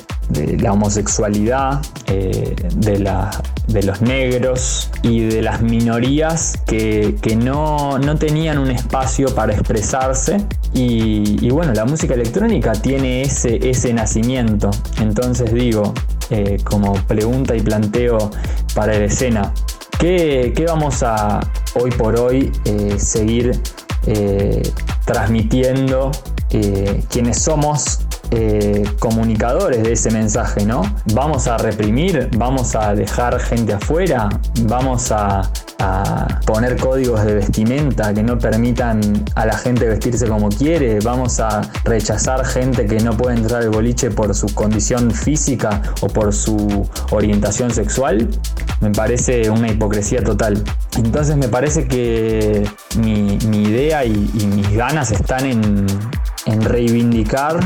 la 0.57 0.71
homosexualidad, 0.71 1.81
eh, 2.07 2.55
de, 2.77 3.83
los 3.83 4.01
negros 4.01 4.89
y 5.01 5.25
de 5.25 5.41
las 5.41 5.61
minorías 5.61 6.57
que, 6.65 7.13
no, 7.35 7.99
tenían 8.17 8.59
un 8.59 8.71
espacio 8.71 9.35
para 9.35 9.51
expresarse. 9.51 10.37
Y, 10.73 11.49
bueno, 11.49 11.73
la 11.73 11.83
música 11.83 12.13
electrónica 12.13 12.71
tiene 12.71 13.23
ese, 13.23 13.93
nacimiento. 13.93 14.71
Entonces 15.01 15.53
digo, 15.53 15.93
eh, 16.29 16.59
como 16.63 16.93
pregunta 16.93 17.57
y 17.57 17.61
planteo 17.61 18.31
para 18.73 18.97
la 18.97 19.03
escena, 19.03 19.53
¿qué, 19.99 20.53
vamos 20.65 21.03
a 21.03 21.41
hoy 21.73 21.91
por 21.91 22.17
hoy 22.17 22.53
eh, 22.63 22.95
seguir 22.97 23.59
transmitiendo 25.05 26.11
quienes 27.09 27.41
somos 27.41 27.99
eh, 28.35 28.83
comunicadores 28.97 29.83
de 29.83 29.91
ese 29.91 30.09
mensaje, 30.09 30.65
¿no? 30.65 30.81
Vamos 31.13 31.47
a 31.47 31.55
reprimir, 31.59 32.31
vamos 32.35 32.75
a 32.75 32.95
dejar 32.95 33.39
gente 33.39 33.73
afuera, 33.73 34.27
vamos 34.63 35.11
a, 35.11 35.43
poner 36.45 36.77
códigos 36.77 37.25
de 37.25 37.33
vestimenta 37.33 38.13
que 38.13 38.23
no 38.23 38.39
permitan 38.39 39.01
a 39.35 39.45
la 39.45 39.57
gente 39.57 39.85
vestirse 39.85 40.29
como 40.29 40.47
quiere, 40.47 40.99
vamos 41.01 41.41
a 41.41 41.61
rechazar 41.83 42.45
gente 42.45 42.85
que 42.85 43.01
no 43.01 43.17
puede 43.17 43.35
entrar 43.35 43.63
al 43.63 43.69
boliche 43.69 44.09
por 44.09 44.33
su 44.33 44.47
condición 44.55 45.11
física 45.11 45.81
o 45.99 46.07
por 46.07 46.33
su 46.33 46.89
orientación 47.11 47.69
sexual, 47.71 48.29
me 48.79 48.91
parece 48.91 49.49
una 49.49 49.67
hipocresía 49.67 50.23
total. 50.23 50.63
Entonces 50.95 51.35
me 51.35 51.49
parece 51.49 51.85
que 51.85 52.65
mi, 52.97 53.35
idea 53.35 54.05
y, 54.05 54.11
mis 54.11 54.71
ganas 54.71 55.11
están 55.11 55.45
en 55.45 56.61
reivindicar 56.61 57.59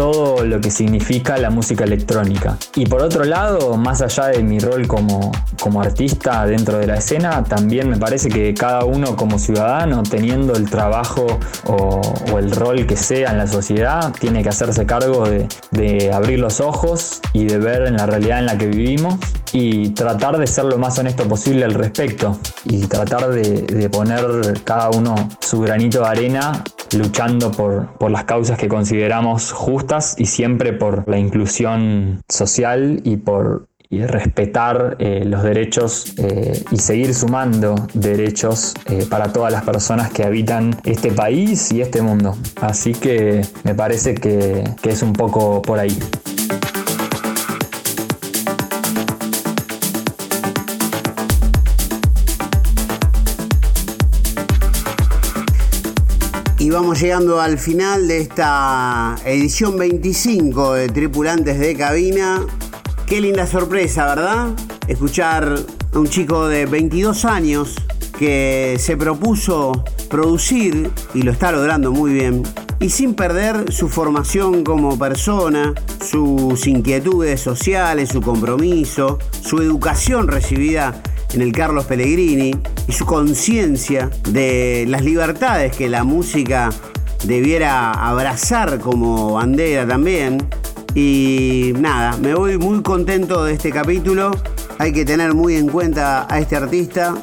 todo 0.00 0.46
lo 0.46 0.62
que 0.62 0.70
significa 0.70 1.36
la 1.36 1.50
música 1.50 1.84
electrónica. 1.84 2.56
Y 2.74 2.86
por 2.86 3.02
otro 3.02 3.22
lado, 3.24 3.76
más 3.76 4.00
allá 4.00 4.28
de 4.28 4.42
mi 4.42 4.58
rol 4.58 4.88
como, 4.88 5.30
como 5.60 5.82
artista 5.82 6.46
dentro 6.46 6.78
de 6.78 6.86
la 6.86 6.94
escena, 6.94 7.44
también 7.44 7.90
me 7.90 7.98
parece 7.98 8.30
que 8.30 8.54
cada 8.54 8.86
uno 8.86 9.14
como 9.14 9.38
ciudadano, 9.38 10.02
teniendo 10.02 10.54
el 10.54 10.70
trabajo 10.70 11.26
o, 11.66 12.00
el 12.38 12.50
rol 12.50 12.86
que 12.86 12.96
sea 12.96 13.32
en 13.32 13.36
la 13.36 13.46
sociedad, 13.46 14.10
tiene 14.18 14.42
que 14.42 14.48
hacerse 14.48 14.86
cargo 14.86 15.28
de, 15.28 16.10
abrir 16.10 16.38
los 16.38 16.60
ojos 16.60 17.20
y 17.34 17.44
de 17.44 17.58
ver 17.58 17.86
en 17.86 17.98
la 17.98 18.06
realidad 18.06 18.38
en 18.38 18.46
la 18.46 18.56
que 18.56 18.68
vivimos 18.68 19.16
y 19.52 19.90
tratar 19.90 20.38
de 20.38 20.46
ser 20.46 20.64
lo 20.64 20.78
más 20.78 20.98
honesto 20.98 21.24
posible 21.28 21.66
al 21.66 21.74
respecto 21.74 22.38
y 22.64 22.86
tratar 22.86 23.28
de, 23.28 23.62
de 23.62 23.90
poner 23.90 24.62
cada 24.64 24.88
uno 24.88 25.14
su 25.40 25.60
granito 25.60 26.00
de 26.00 26.06
arena 26.06 26.64
luchando 26.96 27.50
por, 27.50 27.88
por, 27.98 28.10
las 28.10 28.24
causas 28.24 28.58
que 28.58 28.68
consideramos 28.68 29.52
justas 29.52 30.16
y 30.18 30.26
siempre 30.26 30.72
por 30.72 31.08
la 31.08 31.18
inclusión 31.18 32.22
social 32.28 33.00
y 33.04 33.16
por 33.16 33.70
respetar 33.90 34.96
eh, 35.00 35.24
los 35.24 35.42
derechos 35.42 36.14
eh, 36.16 36.62
y 36.70 36.76
seguir 36.76 37.12
sumando 37.12 37.74
derechos 37.92 38.74
eh, 38.86 39.04
para 39.10 39.32
todas 39.32 39.52
las 39.52 39.64
personas 39.64 40.12
que 40.12 40.22
habitan 40.22 40.76
este 40.84 41.10
país 41.10 41.72
y 41.72 41.80
este 41.80 42.00
mundo. 42.00 42.36
Así 42.60 42.92
que 42.92 43.42
me 43.64 43.74
parece 43.74 44.14
que, 44.14 44.62
que 44.80 44.90
es 44.90 45.02
un 45.02 45.12
poco 45.12 45.60
por 45.60 45.80
ahí. 45.80 45.98
Vamos 56.80 57.02
llegando 57.02 57.42
al 57.42 57.58
final 57.58 58.08
de 58.08 58.22
esta 58.22 59.14
edición 59.26 59.76
25 59.76 60.72
de 60.72 60.88
Tripulantes 60.88 61.58
de 61.58 61.76
Cabina. 61.76 62.40
Qué 63.06 63.20
linda 63.20 63.46
sorpresa, 63.46 64.06
¿verdad? 64.06 64.48
Escuchar 64.88 65.56
a 65.92 65.98
un 65.98 66.08
chico 66.08 66.48
de 66.48 66.64
22 66.64 67.26
años 67.26 67.74
que 68.18 68.76
se 68.78 68.96
propuso 68.96 69.84
producir 70.08 70.90
y 71.12 71.20
lo 71.20 71.32
está 71.32 71.52
logrando 71.52 71.92
muy 71.92 72.14
bien. 72.14 72.44
Y 72.80 72.88
sin 72.88 73.12
perder 73.12 73.70
su 73.70 73.90
formación 73.90 74.64
como 74.64 74.98
persona, 74.98 75.74
sus 76.02 76.66
inquietudes 76.66 77.42
sociales, 77.42 78.08
su 78.08 78.22
compromiso, 78.22 79.18
su 79.42 79.60
educación 79.60 80.28
recibida 80.28 81.02
en 81.34 81.42
el 81.42 81.52
Carlos 81.52 81.84
Pellegrini 81.84 82.54
y 82.90 82.92
su 82.92 83.06
conciencia 83.06 84.10
de 84.30 84.84
las 84.88 85.04
libertades 85.04 85.76
que 85.76 85.88
la 85.88 86.02
música 86.02 86.70
debiera 87.22 87.92
abrazar 87.92 88.80
como 88.80 89.34
bandera 89.34 89.86
también. 89.86 90.38
Y 90.96 91.72
nada, 91.78 92.16
me 92.16 92.34
voy 92.34 92.58
muy 92.58 92.82
contento 92.82 93.44
de 93.44 93.52
este 93.52 93.70
capítulo. 93.70 94.32
Hay 94.78 94.92
que 94.92 95.04
tener 95.04 95.34
muy 95.34 95.54
en 95.54 95.68
cuenta 95.68 96.26
a 96.28 96.40
este 96.40 96.56
artista. 96.56 97.14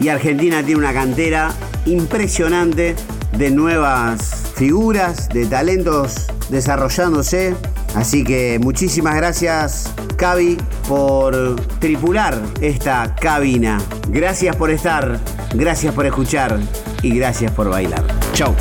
Y 0.00 0.08
Argentina 0.08 0.60
tiene 0.64 0.80
una 0.80 0.92
cantera 0.92 1.52
impresionante 1.86 2.96
de 3.38 3.50
nuevas 3.52 4.52
figuras, 4.56 5.28
de 5.28 5.46
talentos 5.46 6.26
desarrollándose. 6.48 7.54
Así 7.94 8.24
que 8.24 8.58
muchísimas 8.60 9.16
gracias, 9.16 9.92
Cavi, 10.16 10.56
por 10.88 11.56
tripular 11.80 12.38
esta 12.60 13.14
cabina. 13.16 13.78
Gracias 14.08 14.54
por 14.56 14.70
estar, 14.70 15.18
gracias 15.54 15.92
por 15.94 16.06
escuchar 16.06 16.58
y 17.02 17.16
gracias 17.16 17.50
por 17.52 17.68
bailar. 17.68 18.04
Chau. 18.32 18.54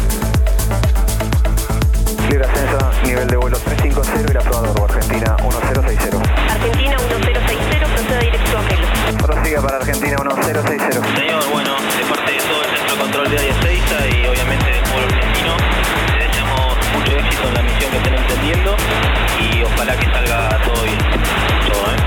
Libre 2.30 2.46
ascenso, 2.46 2.78
nivel 3.06 3.28
de 3.28 3.38
vuelo 3.38 3.58
350 3.58 4.32
y 4.32 4.34
la 4.34 4.42
prueba 4.42 4.74
de 4.74 4.84
Argentina 4.84 5.38
1060. 5.42 6.18
Argentina 6.52 6.96
1060, 6.98 7.86
proceda 7.96 8.20
directo 8.20 8.58
a 8.58 8.62
Melo. 8.62 9.18
Prosiga 9.26 9.62
para 9.62 9.78
Argentina 9.78 10.18
1060. 10.18 10.92
Señor, 10.92 11.44
bueno, 11.52 11.72
de 11.76 12.06
parte 12.10 12.32
de 12.32 12.38
todo 12.40 12.64
el 12.64 12.70
centro 12.78 12.96
de 12.96 13.02
control 13.02 13.30
de 13.30 13.38
área 13.38 13.56
6 13.62 13.80
y 14.12 14.19
y 19.40 19.64
ojalá 19.64 19.96
que 19.96 20.06
salga 20.06 20.62
todo 20.64 20.84
bien. 20.84 20.98
Todo, 21.72 21.94
¿eh? 21.94 21.99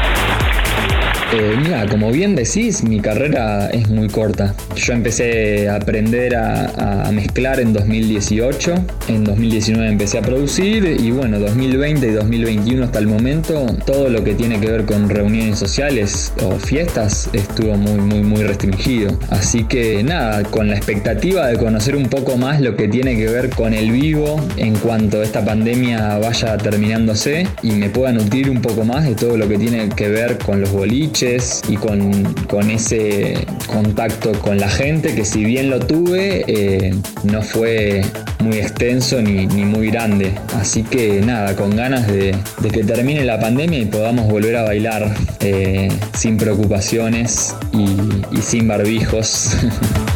Eh, 1.34 1.56
mira, 1.62 1.86
como 1.86 2.10
bien 2.10 2.34
decís, 2.34 2.84
mi 2.84 3.00
carrera 3.00 3.70
es 3.70 3.88
muy 3.88 4.08
corta. 4.08 4.54
Yo 4.76 4.92
empecé 4.92 5.66
a 5.66 5.76
aprender 5.76 6.36
a, 6.36 7.10
mezclar 7.10 7.60
en 7.60 7.72
2018, 7.74 8.74
en 9.08 9.24
2019 9.24 9.88
empecé 9.88 10.18
a 10.18 10.22
producir 10.22 10.96
y 10.98 11.10
bueno, 11.10 11.38
2020 11.38 12.06
y 12.06 12.10
2021 12.10 12.84
hasta 12.84 12.98
el 12.98 13.06
momento, 13.06 13.66
todo 13.84 14.08
lo 14.08 14.24
que 14.24 14.34
tiene 14.34 14.58
que 14.60 14.70
ver 14.70 14.86
con 14.86 15.10
reuniones 15.10 15.58
sociales 15.58 16.32
o 16.42 16.52
fiestas 16.52 17.28
estuvo 17.34 17.76
muy, 17.76 18.00
muy, 18.00 18.22
muy 18.22 18.42
restringido. 18.42 19.18
Así 19.28 19.64
que 19.64 20.02
nada, 20.02 20.42
con 20.44 20.68
la 20.68 20.76
expectativa 20.76 21.48
de 21.48 21.58
conocer 21.58 21.96
un 21.96 22.08
poco 22.08 22.38
más 22.38 22.62
lo 22.62 22.76
que 22.76 22.88
tiene 22.88 23.16
que 23.16 23.26
ver 23.26 23.50
con 23.50 23.74
el 23.74 23.90
vivo 23.90 24.40
en 24.56 24.74
cuanto 24.74 25.22
esta 25.22 25.44
pandemia 25.44 26.18
vaya 26.18 26.56
terminándose 26.56 27.46
y 27.62 27.72
me 27.72 27.90
pueda 27.90 28.12
nutrir 28.12 28.48
un 28.48 28.62
poco 28.62 28.84
más 28.84 29.04
de 29.04 29.14
todo 29.14 29.36
lo 29.36 29.48
que 29.48 29.58
tiene 29.58 29.90
que 29.90 30.08
ver 30.08 30.38
con 30.38 30.60
los 30.62 30.72
boliches 30.72 31.21
y 31.68 31.76
con, 31.76 32.70
ese 32.70 33.46
contacto 33.68 34.32
con 34.40 34.58
la 34.58 34.68
gente 34.68 35.14
que 35.14 35.24
si 35.24 35.44
bien 35.44 35.70
lo 35.70 35.78
tuve, 35.78 36.44
eh, 36.48 36.92
no 37.22 37.42
fue 37.42 38.02
muy 38.40 38.56
extenso 38.56 39.22
ni, 39.22 39.46
muy 39.46 39.92
grande. 39.92 40.34
Así 40.58 40.82
que 40.82 41.20
nada, 41.20 41.54
con 41.54 41.76
ganas 41.76 42.08
de, 42.08 42.36
que 42.72 42.82
termine 42.82 43.24
la 43.24 43.38
pandemia 43.38 43.78
y 43.78 43.84
podamos 43.84 44.28
volver 44.28 44.56
a 44.56 44.62
bailar 44.62 45.14
eh, 45.38 45.88
sin 46.12 46.38
preocupaciones 46.38 47.54
y 47.72 48.42
sin 48.42 48.66
barbijos. 48.66 49.56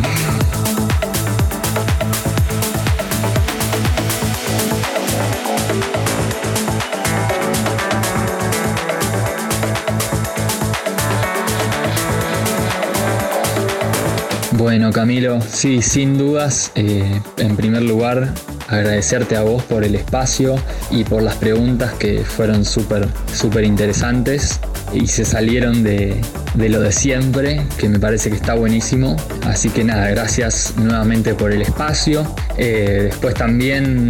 Bueno, 14.66 14.90
Camilo, 14.90 15.40
sí, 15.42 15.80
sin 15.80 16.18
dudas, 16.18 16.72
eh, 16.74 17.20
en 17.36 17.56
primer 17.56 17.84
lugar, 17.84 18.34
agradecerte 18.66 19.36
a 19.36 19.42
vos 19.42 19.62
por 19.62 19.84
el 19.84 19.94
espacio 19.94 20.56
y 20.90 21.04
por 21.04 21.22
las 21.22 21.36
preguntas 21.36 21.94
que 21.94 22.24
fueron 22.24 22.64
súper, 22.64 23.06
súper 23.32 23.62
interesantes 23.62 24.58
y 24.92 25.06
se 25.06 25.24
salieron 25.24 25.84
de, 25.84 26.20
lo 26.54 26.80
de 26.80 26.92
siempre, 26.92 27.62
que 27.78 27.88
me 27.88 27.98
parece 27.98 28.30
que 28.30 28.36
está 28.36 28.54
buenísimo. 28.54 29.16
Así 29.44 29.70
que 29.70 29.84
nada, 29.84 30.08
gracias 30.08 30.74
nuevamente 30.76 31.34
por 31.34 31.52
el 31.52 31.62
espacio. 31.62 32.26
Eh, 32.58 33.08
después 33.10 33.34
también 33.34 34.08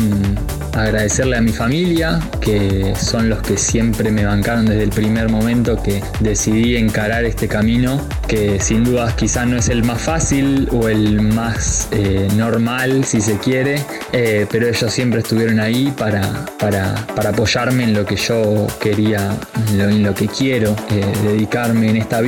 agradecerle 0.73 1.37
a 1.37 1.41
mi 1.41 1.53
familia, 1.53 2.21
que 2.41 2.95
son 2.97 3.29
los 3.29 3.41
que 3.41 3.57
siempre 3.57 4.11
me 4.11 4.25
bancaron 4.25 4.67
desde 4.67 4.83
el 4.83 4.91
primer 4.91 5.29
momento 5.31 5.83
que 5.83 6.03
decidí 6.21 6.77
encarar 6.77 7.25
este 7.25 7.49
camino, 7.49 8.01
que 8.29 8.61
sin 8.61 8.85
dudas 8.85 9.15
quizás 9.15 9.47
no 9.47 9.57
es 9.57 9.69
el 9.69 9.83
más 9.85 10.01
fácil 10.01 10.69
o 10.73 10.89
el 10.89 11.23
más 11.23 11.89
eh, 11.93 12.29
normal, 12.37 13.05
si 13.05 13.21
se 13.21 13.39
quiere, 13.39 13.83
eh, 14.13 14.47
pero 14.51 14.69
ellos 14.69 14.93
siempre 14.93 15.21
estuvieron 15.21 15.61
ahí 15.61 15.93
para, 15.97 16.45
para, 16.59 16.95
apoyarme 17.27 17.85
en 17.85 17.95
lo 17.95 18.05
que 18.05 18.17
yo 18.17 18.67
quería, 18.79 19.37
en 19.71 20.03
lo, 20.03 20.15
que 20.15 20.29
quiero 20.29 20.77
dedicarme 21.25 21.91
en 21.91 21.97
esta 21.97 22.21
vida, 22.21 22.26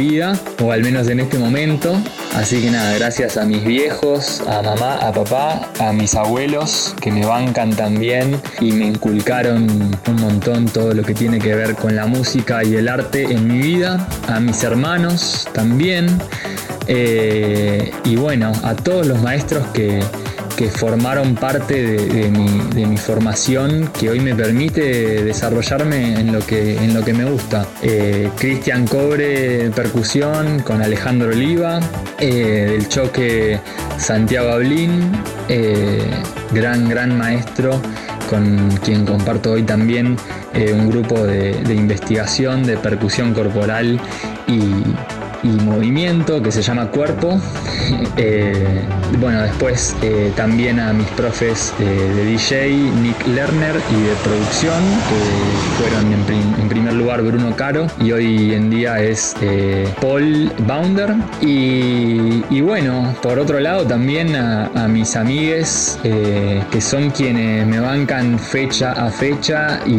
o 0.62 0.70
al 0.70 0.82
menos 0.82 1.08
en 1.08 1.18
este 1.18 1.38
momento. 1.38 1.96
Así 2.36 2.60
que 2.60 2.70
nada, 2.70 2.94
gracias 2.94 3.36
a 3.36 3.44
mis 3.44 3.64
viejos, 3.64 4.42
a 4.46 4.62
mamá, 4.62 4.94
a 4.94 5.12
papá, 5.12 5.72
a 5.80 5.92
mis 5.92 6.14
abuelos 6.14 6.94
que 7.00 7.10
me 7.10 7.26
bancan 7.26 7.70
también 7.70 8.40
y 8.60 8.70
me 8.72 8.86
inculcaron 8.86 9.68
un 10.06 10.16
montón 10.20 10.66
todo 10.66 10.94
lo 10.94 11.02
que 11.02 11.14
tiene 11.14 11.40
que 11.40 11.54
ver 11.54 11.74
con 11.74 11.96
la 11.96 12.06
música 12.06 12.62
y 12.62 12.76
el 12.76 12.86
arte 12.86 13.24
en 13.24 13.48
mi 13.48 13.58
vida, 13.58 14.06
a 14.28 14.38
mis 14.38 14.62
hermanos 14.62 15.48
también 15.52 16.06
eh, 16.86 17.90
y 18.04 18.14
bueno, 18.16 18.52
a 18.62 18.74
todos 18.76 19.06
los 19.06 19.20
maestros 19.20 19.66
que, 19.74 20.00
formaron 20.66 21.36
parte 21.36 21.82
de, 21.82 22.30
mi, 22.30 22.96
formación 22.96 23.90
que 23.98 24.10
hoy 24.10 24.18
me 24.18 24.34
permite 24.34 25.22
desarrollarme 25.22 26.18
en 26.18 26.32
lo 26.32 26.40
que, 26.40 26.76
en 26.76 26.94
lo 26.94 27.04
que 27.04 27.12
me 27.12 27.24
gusta. 27.24 27.64
Eh, 27.80 28.28
Cristian 28.36 28.86
Cobre, 28.86 29.70
percusión, 29.70 30.60
con 30.60 30.82
Alejandro 30.82 31.28
Oliva, 31.28 31.78
eh, 32.18 32.66
del 32.72 32.88
choque 32.88 33.60
Santiago 33.98 34.50
Ablín, 34.50 35.12
gran, 36.52 36.88
gran 36.88 37.16
maestro 37.16 37.80
con 38.28 38.70
quien 38.84 39.06
comparto 39.06 39.52
hoy 39.52 39.62
también 39.62 40.16
eh, 40.54 40.72
un 40.72 40.90
grupo 40.90 41.26
de, 41.26 41.62
investigación 41.74 42.62
de 42.62 42.76
percusión 42.76 43.32
corporal 43.32 44.00
y, 44.46 44.60
y 45.42 45.48
movimiento 45.48 46.42
que 46.42 46.50
se 46.50 46.62
llama 46.62 46.90
Cuerpo. 46.90 47.40
Eh, 48.20 48.82
bueno, 49.20 49.40
después 49.42 49.96
eh, 50.02 50.32
también 50.34 50.80
a 50.80 50.92
mis 50.92 51.06
profes 51.10 51.72
de 51.78 52.24
DJ, 52.24 52.68
Nick 53.00 53.26
Lerner 53.28 53.76
y 53.90 54.02
de 54.02 54.14
producción, 54.24 54.82
que 55.08 55.80
fueron 55.80 56.12
en, 56.12 56.68
primer 56.68 56.94
lugar 56.94 57.22
Bruno 57.22 57.54
Caro 57.54 57.86
y 58.00 58.10
hoy 58.10 58.54
en 58.54 58.70
día 58.70 59.00
es 59.00 59.36
Paul 60.00 60.52
Bounder. 60.66 61.14
Y, 61.40 62.60
bueno, 62.60 63.14
por 63.22 63.38
otro 63.38 63.60
lado 63.60 63.86
también 63.86 64.34
a, 64.34 64.88
mis 64.88 65.14
amigues 65.14 65.98
que 66.02 66.80
son 66.80 67.10
quienes 67.10 67.66
me 67.66 67.78
bancan 67.78 68.38
fecha 68.38 68.92
a 68.92 69.10
fecha 69.10 69.80
y 69.86 69.94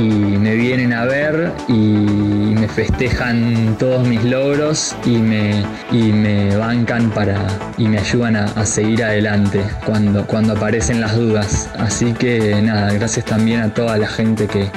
me 0.00 0.54
vienen 0.56 0.92
a 0.92 1.04
ver 1.04 1.52
y 1.68 1.72
me 1.72 2.66
festejan 2.66 3.76
todos 3.78 4.06
mis 4.06 4.22
logros 4.24 4.71
y 5.04 5.18
me, 5.18 5.62
y 5.90 6.12
me 6.12 6.56
bancan 6.56 7.10
para 7.10 7.46
y 7.76 7.88
me 7.88 7.98
ayudan 7.98 8.36
a, 8.36 8.64
seguir 8.64 9.04
adelante 9.04 9.62
cuando, 9.84 10.26
cuando 10.26 10.54
aparecen 10.54 11.00
las 11.00 11.16
dudas. 11.16 11.68
Así 11.78 12.12
que 12.12 12.60
nada, 12.62 12.92
gracias 12.92 13.26
también 13.26 13.60
a 13.60 13.74
toda 13.74 13.98
la 13.98 14.06
gente 14.06 14.46
que, 14.46 14.70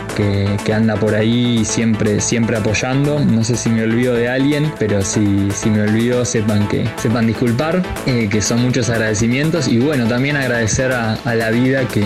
anda 0.74 0.96
por 0.96 1.16
ahí 1.16 1.64
siempre, 1.64 2.20
siempre 2.20 2.58
apoyando. 2.58 3.20
No 3.20 3.44
sé 3.44 3.56
si 3.56 3.70
me 3.70 3.84
olvido 3.84 4.14
de 4.14 4.28
alguien, 4.28 4.74
pero 4.78 5.02
si, 5.02 5.50
si 5.52 5.70
me 5.70 5.84
olvido 5.84 6.26
sepan 6.26 6.68
que 6.68 6.86
sepan 6.98 7.28
disculpar, 7.28 7.82
eh, 8.06 8.28
que 8.30 8.42
son 8.42 8.62
muchos 8.62 8.90
agradecimientos 8.90 9.68
y 9.70 9.80
bueno, 9.80 10.08
también 10.08 10.36
agradecer 10.36 10.92
a, 10.92 11.18
la 11.36 11.50
vida 11.52 11.88
que, 11.88 12.04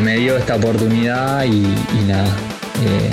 me 0.00 0.16
dio 0.16 0.36
esta 0.36 0.56
oportunidad 0.56 1.44
y, 1.44 1.62
nada. 2.06 2.55
Eh, 2.82 3.10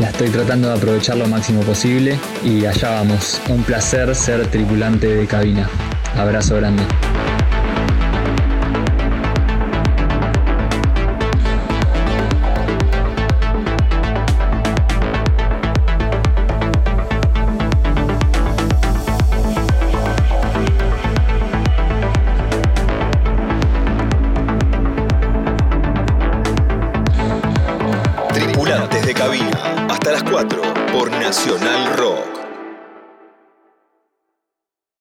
la, 0.00 0.08
estoy 0.08 0.30
tratando 0.30 0.68
de 0.68 0.74
aprovechar 0.74 1.16
lo 1.16 1.26
máximo 1.26 1.60
posible 1.62 2.18
y 2.44 2.64
allá 2.66 2.90
vamos. 2.90 3.40
Un 3.48 3.62
placer 3.62 4.14
ser 4.14 4.46
tripulante 4.46 5.06
de 5.06 5.26
cabina. 5.26 5.68
Abrazo 6.16 6.56
grande. 6.56 6.82
Nacional. 31.30 31.79